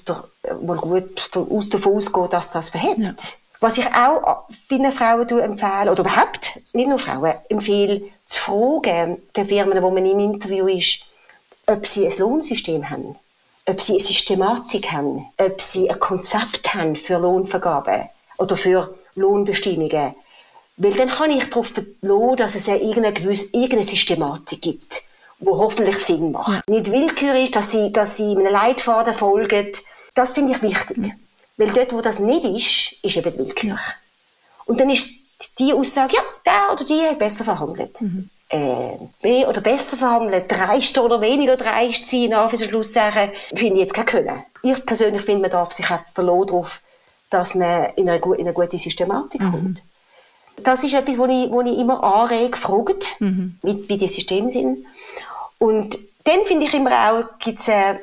mal 0.62 0.78
gut 0.78 1.30
aus 1.36 1.69
davon 1.69 1.98
ausgehen, 1.98 2.30
dass 2.30 2.52
das 2.52 2.69
verhebt. 2.69 3.00
Ja. 3.00 3.13
Was 3.62 3.78
ich 3.78 3.88
auch 3.88 4.43
vielen 4.67 4.91
Frauen 4.91 5.28
empfehle, 5.28 5.91
oder 5.91 6.02
überhaupt, 6.02 6.60
nicht 6.74 6.88
nur 6.88 7.00
Frauen, 7.00 7.34
empfehle, 7.50 8.04
zu 8.26 8.41
fragen, 8.41 9.21
den 9.36 9.48
Firmen, 9.48 9.82
wo 9.82 9.91
man 9.91 10.06
im 10.06 10.19
Interview 10.19 10.67
ist, 10.67 11.06
ob 11.67 11.86
sie 11.86 12.06
ein 12.06 12.17
Lohnsystem 12.17 12.89
haben, 12.89 13.15
ob 13.65 13.82
sie 13.82 13.93
eine 13.93 14.02
Systematik 14.02 14.91
haben, 14.91 15.28
ob 15.38 15.62
sie 15.62 15.89
ein 15.89 16.00
Konzept 16.00 16.74
haben 16.74 16.95
für 16.95 17.17
Lohnvergabe 17.17 18.10
oder 18.38 18.58
für 18.58 18.93
Lohnbestimmungen. 19.15 20.15
Weil 20.78 20.93
dann 20.93 21.10
kann 21.10 21.32
ich 21.32 21.50
darauf 21.50 21.69
verlassen, 21.69 22.36
dass 22.36 22.56
es 22.56 22.65
ja 22.67 22.76
irgendeine, 22.76 23.13
gewisse, 23.13 23.54
irgendeine 23.54 23.84
Systematik 23.84 24.62
gibt 24.62 25.04
wo 25.39 25.58
hoffentlich 25.58 26.00
Sinn 26.00 26.32
macht. 26.32 26.54
Ja. 26.54 26.62
Nicht 26.67 26.91
willkürlich, 26.91 27.52
dass 27.52 27.71
sie, 27.71 27.91
dass 27.91 28.17
sie 28.17 28.32
einem 28.32 28.48
Leitfaden 28.48 29.13
folgen. 29.13 29.71
Das 30.13 30.34
finde 30.34 30.54
ich 30.54 30.62
wichtig. 30.62 30.98
Ja. 30.98 31.12
Weil 31.58 31.71
dort, 31.71 31.93
wo 31.93 32.02
das 32.02 32.19
nicht 32.19 32.43
ist, 32.43 33.04
ist 33.04 33.17
eben 33.17 33.38
willkürlich. 33.38 33.63
Ja. 33.63 33.80
Und 34.65 34.80
dann 34.80 34.89
ist 34.89 35.26
die 35.60 35.74
Aussage, 35.74 36.13
ja, 36.15 36.21
der 36.45 36.74
oder 36.74 36.84
die 36.84 37.02
hat 37.02 37.19
besser 37.19 37.43
verhandelt. 37.43 38.00
Mhm. 38.02 38.30
Äh, 38.50 38.98
mehr 39.24 39.50
oder 39.50 39.62
besser 39.62 39.98
verhandelt, 39.98 40.45
dreist 40.50 40.98
oder 41.00 41.19
weniger 41.19 41.58
dreist 41.58 42.08
sein, 42.08 42.30
nach 42.30 42.52
wie 42.52 42.58
Schluss 42.58 42.93
sagen, 42.93 43.32
finde 43.50 43.76
ich 43.76 43.80
jetzt 43.82 43.93
kein 43.93 44.06
Können. 44.06 44.43
Ich 44.62 44.86
persönlich 44.86 45.24
finde, 45.24 45.41
man 45.41 45.52
darf 45.52 45.71
sich 45.71 45.89
auch 45.89 46.02
verlassen 46.13 46.48
darauf, 46.48 46.82
dass 47.30 47.56
man 47.56 47.89
in 47.95 48.08
eine, 48.08 48.19
in 48.19 48.41
eine 48.41 48.54
gute 48.54 48.78
Systematik 48.78 49.41
mhm. 49.41 49.52
kommt. 49.52 49.84
Das 50.63 50.84
ist 50.84 50.94
etwas, 50.94 51.18
wo 51.18 51.26
ich, 51.26 51.52
wo 51.52 51.62
ich 51.62 51.78
immer 51.78 52.04
anrege, 52.04 52.58
fragt, 52.58 53.20
mhm. 53.20 53.58
wie, 53.63 53.89
wie 53.89 53.98
die 53.98 54.08
Systeme 54.08 54.52
sind. 54.52 54.86
Und 55.58 55.98
dann 56.24 56.46
finde 56.46 56.65
ich 56.65 56.74
immer 56.74 56.91
auch, 57.10 57.39
gibt 57.39 57.60
es 57.60 57.68
äh, 57.68 57.96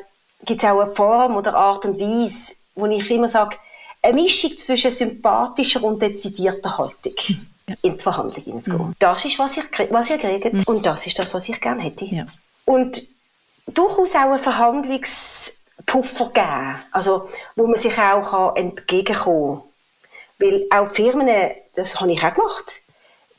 gibt's 0.45 0.65
auch 0.65 0.81
eine 0.81 0.91
Form 0.91 1.37
oder 1.37 1.55
Art 1.55 1.85
und 1.85 1.99
Weise, 1.99 2.55
wo 2.75 2.87
ich 2.87 3.11
immer 3.11 3.29
sage, 3.29 3.57
eine 4.03 4.15
Mischung 4.15 4.57
zwischen 4.57 4.91
sympathischer 4.91 5.83
und 5.83 6.03
dezidierter 6.03 6.79
Haltung 6.79 7.13
ja. 7.69 7.77
in 7.83 7.93
die 7.95 8.01
Verhandlung 8.01 8.43
hineinzugehen. 8.43 8.89
Mhm. 8.89 8.97
Das 8.99 9.25
ist, 9.25 9.39
was 9.39 9.57
ihr, 9.57 9.65
was 9.91 10.11
ihr 10.11 10.19
kriegt 10.19 10.53
mhm. 10.53 10.63
und 10.67 10.85
das 10.85 11.07
ist 11.07 11.19
das, 11.19 11.33
was 11.35 11.49
ich 11.49 11.61
gerne 11.61 11.83
hätte. 11.83 12.05
Ja. 12.07 12.27
Und 12.65 13.03
durchaus 13.67 14.15
auch 14.15 14.33
einen 14.33 14.39
Verhandlungspuffer 14.39 16.31
geben, 16.33 16.77
also 16.91 17.29
wo 17.57 17.67
man 17.67 17.79
sich 17.79 17.97
auch 17.99 18.57
entgegenkommen 18.57 19.61
kann. 19.61 19.72
Weil 20.43 20.67
auch 20.71 20.89
Firmen, 20.89 21.29
das 21.77 22.01
habe 22.01 22.11
ich 22.11 22.23
auch 22.23 22.35
gemacht, 22.35 22.83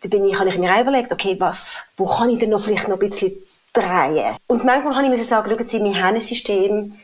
da 0.01 0.09
bin 0.09 0.25
ich, 0.25 0.39
habe 0.39 0.49
ich 0.49 0.57
mir 0.57 0.73
auch 0.73 0.81
überlegt, 0.81 1.11
okay, 1.11 1.35
was, 1.37 1.83
wo 1.97 2.05
kann 2.05 2.29
ich 2.29 2.39
denn 2.39 2.49
noch 2.49 2.63
vielleicht 2.63 2.87
noch 2.87 2.99
ein 2.99 3.09
bisschen 3.09 3.33
drehen. 3.73 4.35
Und 4.47 4.63
manchmal 4.63 4.93
kann 4.93 5.03
ich 5.03 5.09
mir 5.09 5.17
sagen, 5.17 5.49
schauen 5.49 5.67
Sie, 5.67 5.83
wir 5.83 6.01
haben 6.01 6.15
ein 6.15 6.21
System, 6.21 6.97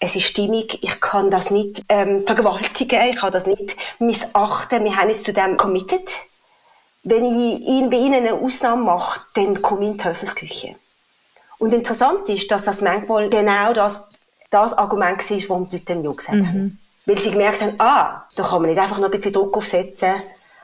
es 0.00 0.16
ist 0.16 0.24
stimmig, 0.24 0.82
ich 0.82 1.00
kann 1.00 1.30
das 1.30 1.50
nicht 1.50 1.82
ähm, 1.88 2.24
vergewaltigen, 2.26 3.00
ich 3.10 3.16
kann 3.16 3.32
das 3.32 3.46
nicht 3.46 3.76
missachten, 4.00 4.84
wir 4.84 4.96
haben 4.96 5.10
es 5.10 5.22
zu 5.22 5.32
dem 5.32 5.56
committed. 5.56 6.10
Wenn 7.04 7.24
ich 7.24 7.90
bei 7.90 7.96
Ihnen 7.96 8.14
eine 8.14 8.34
Ausnahme 8.34 8.82
mache, 8.82 9.20
dann 9.34 9.60
komme 9.62 9.82
ich 9.82 9.86
in 9.86 9.92
die 9.92 10.02
Teufelsküche. 10.02 10.76
Und 11.58 11.72
interessant 11.72 12.28
ist, 12.28 12.50
dass 12.50 12.64
das 12.64 12.80
manchmal 12.80 13.28
genau 13.28 13.72
das, 13.72 14.08
das 14.50 14.72
Argument 14.72 15.18
war, 15.18 15.48
warum 15.48 15.68
die 15.68 15.76
Leute 15.76 15.84
dann 15.86 16.04
Ja 16.04 16.12
gesagt 16.12 16.38
haben. 16.38 16.40
Mhm. 16.40 16.78
Weil 17.06 17.18
sie 17.18 17.30
gemerkt 17.30 17.60
haben, 17.60 17.74
ah, 17.78 18.24
da 18.36 18.42
kann 18.42 18.62
man 18.62 18.70
nicht 18.70 18.80
einfach 18.80 18.98
noch 18.98 19.06
ein 19.06 19.10
bisschen 19.10 19.32
Druck 19.32 19.56
aufsetzen 19.56 20.14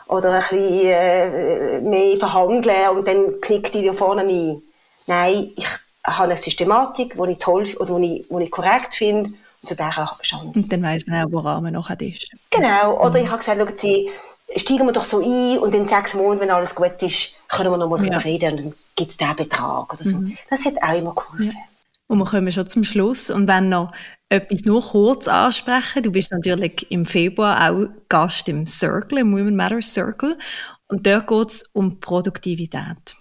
oder 0.09 0.33
ein 0.33 0.41
bisschen 0.41 0.87
äh, 0.87 1.81
mehr 1.81 2.17
verhandeln 2.19 2.89
und 2.97 3.07
dann 3.07 3.31
knickt 3.41 3.75
die 3.75 3.87
da 3.87 3.93
vorne 3.93 4.23
ein. 4.23 4.63
Nein, 5.07 5.51
ich 5.57 5.67
habe 6.05 6.25
eine 6.25 6.37
Systematik, 6.37 7.15
die 7.15 7.33
ich 7.33 7.39
toll 7.39 7.67
oder 7.79 7.99
die 7.99 8.21
ich, 8.21 8.29
die 8.29 8.43
ich 8.43 8.51
korrekt 8.51 8.95
finde 8.95 9.31
und 9.31 9.69
zu 9.69 9.77
der 9.77 9.93
schon. 10.23 10.49
Und 10.49 10.73
dann 10.73 10.83
weiss 10.83 11.07
man 11.07 11.25
auch, 11.25 11.33
woran 11.33 11.63
man 11.63 11.75
nachher 11.75 12.01
ist. 12.01 12.27
Genau. 12.51 12.99
Oder 13.01 13.19
mhm. 13.19 13.25
ich 13.25 13.31
habe 13.31 13.39
gesagt, 13.39 13.61
schauen 13.61 13.77
Sie, 13.77 14.11
steigen 14.57 14.87
wir 14.87 14.93
doch 14.93 15.05
so 15.05 15.21
ein 15.21 15.59
und 15.59 15.75
in 15.75 15.85
sechs 15.85 16.15
Monaten, 16.15 16.41
wenn 16.41 16.51
alles 16.51 16.75
gut 16.75 17.01
ist, 17.01 17.35
können 17.49 17.71
wir 17.71 17.79
noch 17.79 17.89
mal 17.89 18.05
ja. 18.05 18.19
reden 18.19 18.53
und 18.53 18.59
dann 18.59 18.75
gibt 18.97 19.11
es 19.11 19.17
diesen 19.17 19.37
Betrag 19.37 19.93
oder 19.93 20.05
so. 20.05 20.17
Mhm. 20.17 20.35
Das 20.49 20.65
hat 20.65 20.75
auch 20.83 20.99
immer 20.99 21.15
geholfen. 21.15 21.53
Ja. 21.53 21.61
Und 22.09 22.19
wir 22.19 22.25
kommen 22.25 22.51
schon 22.51 22.69
zum 22.69 22.83
Schluss. 22.83 23.31
Und 23.31 23.47
wenn 23.47 23.69
noch 23.69 23.93
etwas 24.31 24.65
nur 24.65 24.81
kurz 24.81 25.29
ansprechen, 25.29 26.05
du 26.05 26.13
bist 26.13 26.31
natürlich 26.31 26.91
im 26.91 27.05
Februar 27.05 27.71
auch 27.71 27.89
Gast 28.09 28.49
im 28.49 28.67
Circle, 28.67 29.19
im 29.19 29.33
Women 29.33 29.57
Matter 29.57 29.83
Circle. 29.83 30.39
Und 30.87 31.07
dort 31.07 31.27
geht 31.27 31.49
es 31.49 31.65
um 31.73 32.01
Produktivität. 32.01 33.17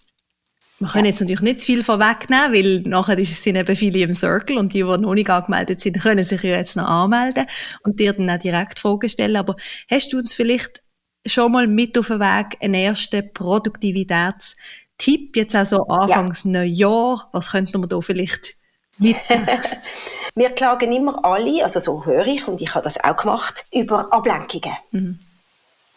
Wir 0.78 0.88
können 0.88 1.06
jetzt 1.06 1.20
natürlich 1.20 1.42
nicht 1.42 1.60
zu 1.60 1.66
viel 1.66 1.84
vorwegnehmen, 1.84 2.54
weil 2.54 2.80
nachher 2.82 3.24
sind 3.26 3.58
eben 3.58 3.76
viele 3.76 4.00
im 4.00 4.14
Circle 4.14 4.58
und 4.58 4.74
die, 4.74 4.84
die 4.84 4.98
noch 4.98 5.14
nicht 5.14 5.30
angemeldet 5.30 5.82
sind, 5.82 6.00
können 6.00 6.24
sich 6.24 6.42
ja 6.44 6.52
jetzt 6.52 6.78
noch 6.78 6.88
anmelden 6.88 7.48
und 7.84 8.00
dir 8.00 8.14
dann 8.14 8.30
auch 8.30 8.40
direkt 8.40 8.80
Fragen 8.80 9.10
stellen. 9.10 9.36
Aber 9.36 9.56
hast 9.90 10.14
du 10.14 10.18
uns 10.18 10.34
vielleicht 10.34 10.82
schon 11.26 11.52
mal 11.52 11.68
mit 11.68 11.98
auf 11.98 12.08
den 12.08 12.22
Weg 12.22 12.56
einen 12.62 12.76
ersten 12.76 13.34
Produktivitätstipp, 13.34 15.36
jetzt 15.36 15.56
auch 15.56 15.66
so 15.66 15.86
Anfangs 15.88 16.46
ja. 16.46 16.52
Neujahr? 16.52 17.30
Was 17.34 17.52
könnten 17.52 17.82
wir 17.82 17.88
da 17.88 18.00
vielleicht? 18.00 18.56
wir 20.36 20.50
klagen 20.52 20.92
immer 20.92 21.24
alle, 21.24 21.64
also 21.64 21.80
so 21.80 22.06
höre 22.06 22.28
ich 22.28 22.48
und 22.48 22.62
ich 22.62 22.74
habe 22.76 22.84
das 22.84 23.04
auch 23.04 23.16
gemacht, 23.16 23.66
über 23.74 24.12
Ablenkungen. 24.12 24.76
Mhm. 24.92 25.20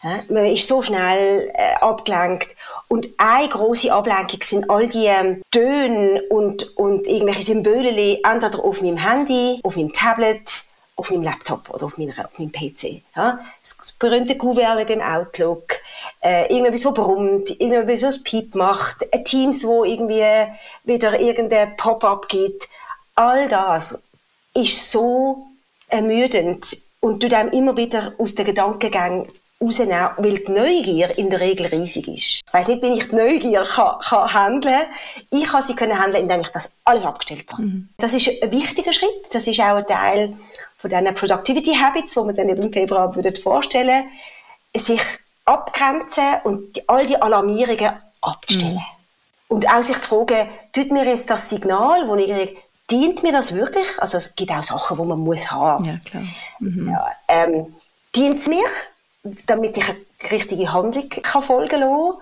Ja, 0.03 0.17
man 0.29 0.45
ist 0.45 0.67
so 0.67 0.81
schnell 0.81 1.49
äh, 1.53 1.75
abgelenkt. 1.81 2.49
Und 2.89 3.07
eine 3.17 3.47
große 3.47 3.91
Ablenkung 3.91 4.41
sind 4.43 4.69
all 4.69 4.87
die 4.87 5.05
ähm, 5.05 5.41
Töne 5.49 6.23
und, 6.29 6.75
und 6.77 7.07
irgendwelche 7.07 7.41
Symbole, 7.41 8.19
entweder 8.21 8.63
auf 8.63 8.81
meinem 8.81 8.97
Handy, 8.97 9.59
auf 9.63 9.77
meinem 9.77 9.93
Tablet, 9.93 10.63
auf 10.95 11.09
meinem 11.09 11.23
Laptop 11.23 11.69
oder 11.69 11.85
auf, 11.85 11.97
meiner, 11.97 12.13
auf 12.19 12.37
meinem 12.37 12.51
PC. 12.51 13.01
Ja? 13.15 13.39
Das, 13.61 13.77
das 13.77 13.93
berühmte 13.93 14.37
Kuvert 14.37 14.87
beim 14.87 15.01
Outlook, 15.01 15.77
äh, 16.21 16.53
irgendetwas, 16.53 16.85
was 16.85 16.93
brummt, 16.93 17.49
irgendetwas, 17.49 18.03
was 18.03 18.23
Piep 18.23 18.55
macht, 18.55 19.07
ein 19.13 19.23
Teams, 19.23 19.63
wo 19.63 19.85
irgendwie 19.85 20.23
wieder 20.83 21.19
irgendein 21.19 21.75
Pop-up 21.77 22.27
gibt. 22.27 22.67
All 23.15 23.47
das 23.47 24.03
ist 24.55 24.91
so 24.91 25.47
ermüdend 25.87 26.77
und 26.99 27.21
du 27.21 27.29
dann 27.29 27.49
immer 27.49 27.77
wieder 27.77 28.13
aus 28.17 28.35
den 28.35 28.45
Gedankengängen 28.45 29.27
rausnehmen, 29.61 30.09
weil 30.17 30.39
die 30.39 30.51
Neugier 30.51 31.17
in 31.17 31.29
der 31.29 31.39
Regel 31.39 31.67
riesig 31.67 32.07
ist. 32.07 32.41
Ich 32.45 32.53
weiss 32.53 32.67
nicht, 32.67 32.81
wie 32.81 32.97
ich 32.97 33.07
die 33.07 33.15
Neugier 33.15 33.63
kann, 33.63 33.99
kann 33.99 34.33
handeln 34.33 34.83
Ich 35.31 35.45
kann 35.45 35.63
sie 35.63 35.75
können 35.75 35.97
handeln, 35.97 36.23
indem 36.23 36.41
ich 36.41 36.49
das 36.49 36.69
alles 36.83 37.05
abgestellt 37.05 37.45
habe. 37.51 37.63
Mhm. 37.63 37.89
Das 37.97 38.13
ist 38.13 38.29
ein 38.41 38.51
wichtiger 38.51 38.93
Schritt. 38.93 39.33
Das 39.33 39.47
ist 39.47 39.59
auch 39.59 39.75
ein 39.75 39.87
Teil 39.87 40.35
von 40.77 40.89
diesen 40.89 41.13
Productivity 41.13 41.75
Habits, 41.75 42.13
die 42.13 42.19
wir 42.19 42.33
dann 42.33 42.49
im 42.49 42.73
Februar 42.73 43.15
würden 43.15 43.35
vorstellen 43.35 44.05
sich 44.75 45.01
abgrenzen 45.45 46.41
und 46.43 46.75
die, 46.75 46.89
all 46.89 47.05
die 47.05 47.21
Alarmierungen 47.21 47.93
abzustellen. 48.21 48.75
Mhm. 48.75 48.81
Und 49.49 49.69
auch 49.69 49.83
sich 49.83 49.99
zu 49.99 50.09
fragen, 50.09 50.49
tut 50.71 50.91
mir 50.91 51.05
jetzt 51.05 51.29
das 51.29 51.49
Signal, 51.49 52.07
das 52.07 52.25
ich 52.25 52.57
dient 52.89 53.23
mir 53.23 53.31
das 53.31 53.53
wirklich? 53.53 53.87
Also 53.99 54.17
es 54.17 54.35
gibt 54.35 54.51
auch 54.51 54.63
Sachen, 54.63 54.97
die 54.97 55.03
man 55.03 55.19
muss 55.19 55.51
haben. 55.51 55.85
Ja, 55.85 55.97
klar. 56.05 56.23
Mhm. 56.59 56.89
Ja, 56.89 57.07
ähm, 57.27 57.73
dient 58.15 58.39
es 58.39 58.47
mir? 58.47 58.65
damit 59.45 59.77
ich 59.77 59.89
eine 59.89 60.31
richtige 60.31 60.71
Handlung 60.71 61.09
kann 61.09 61.43
folgen 61.43 61.81
kann? 61.81 62.13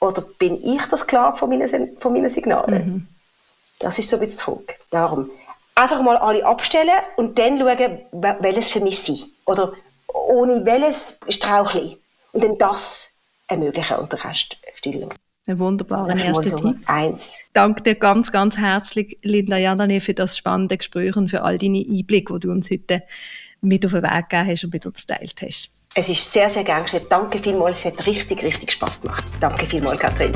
Oder 0.00 0.22
bin 0.38 0.56
ich 0.56 0.84
das 0.86 1.06
klar 1.06 1.34
von 1.34 1.48
meinen, 1.48 1.98
von 1.98 2.12
meinen 2.12 2.28
Signalen? 2.28 2.86
Mhm. 2.86 3.08
Das 3.78 3.98
ist 3.98 4.10
so 4.10 4.16
ein 4.16 4.20
bisschen 4.20 4.44
Druck. 4.44 4.74
Darum, 4.90 5.30
einfach 5.74 6.02
mal 6.02 6.16
alle 6.16 6.44
abstellen 6.44 6.90
und 7.16 7.38
dann 7.38 7.58
schauen, 7.58 8.00
welches 8.40 8.70
für 8.70 8.80
mich 8.80 8.98
sind. 8.98 9.26
Oder 9.46 9.72
ohne 10.08 10.64
welches 10.64 11.18
Strauchli. 11.28 11.98
Und 12.32 12.44
dann 12.44 12.58
das 12.58 13.18
ermöglichen 13.48 13.96
und 13.96 14.12
den 14.12 14.20
Rest 14.20 14.56
stillen. 14.74 15.08
Ein 15.46 15.58
wunderbarer 15.60 16.16
erster 16.16 16.48
so 16.48 16.58
Tipp. 16.58 16.78
Eins. 16.86 17.44
Danke 17.52 17.82
dir 17.82 17.94
ganz, 17.94 18.32
ganz 18.32 18.58
herzlich, 18.58 19.18
Linda 19.22 19.56
Jandane, 19.56 20.00
für 20.00 20.12
das 20.12 20.36
spannende 20.36 20.76
Gespräch 20.76 21.16
und 21.16 21.28
für 21.28 21.42
all 21.42 21.56
deine 21.56 21.84
Einblicke, 21.88 22.34
die 22.34 22.40
du 22.40 22.50
uns 22.50 22.70
heute 22.70 23.04
mit 23.60 23.86
auf 23.86 23.92
den 23.92 24.02
Weg 24.02 24.28
gegeben 24.28 24.48
hast 24.48 24.64
und 24.64 24.72
mit 24.72 24.86
uns 24.86 25.06
geteilt 25.06 25.36
hast. 25.40 25.70
Es 25.94 26.08
ist 26.08 26.32
sehr, 26.32 26.50
sehr 26.50 26.64
gern 26.64 26.82
geschehen. 26.82 27.04
Danke 27.08 27.38
vielmals. 27.38 27.80
Es 27.80 27.84
hat 27.86 28.06
richtig, 28.06 28.42
richtig 28.42 28.72
Spaß 28.72 29.02
gemacht. 29.02 29.32
Danke 29.40 29.66
vielmals, 29.66 29.98
Katrin. 29.98 30.34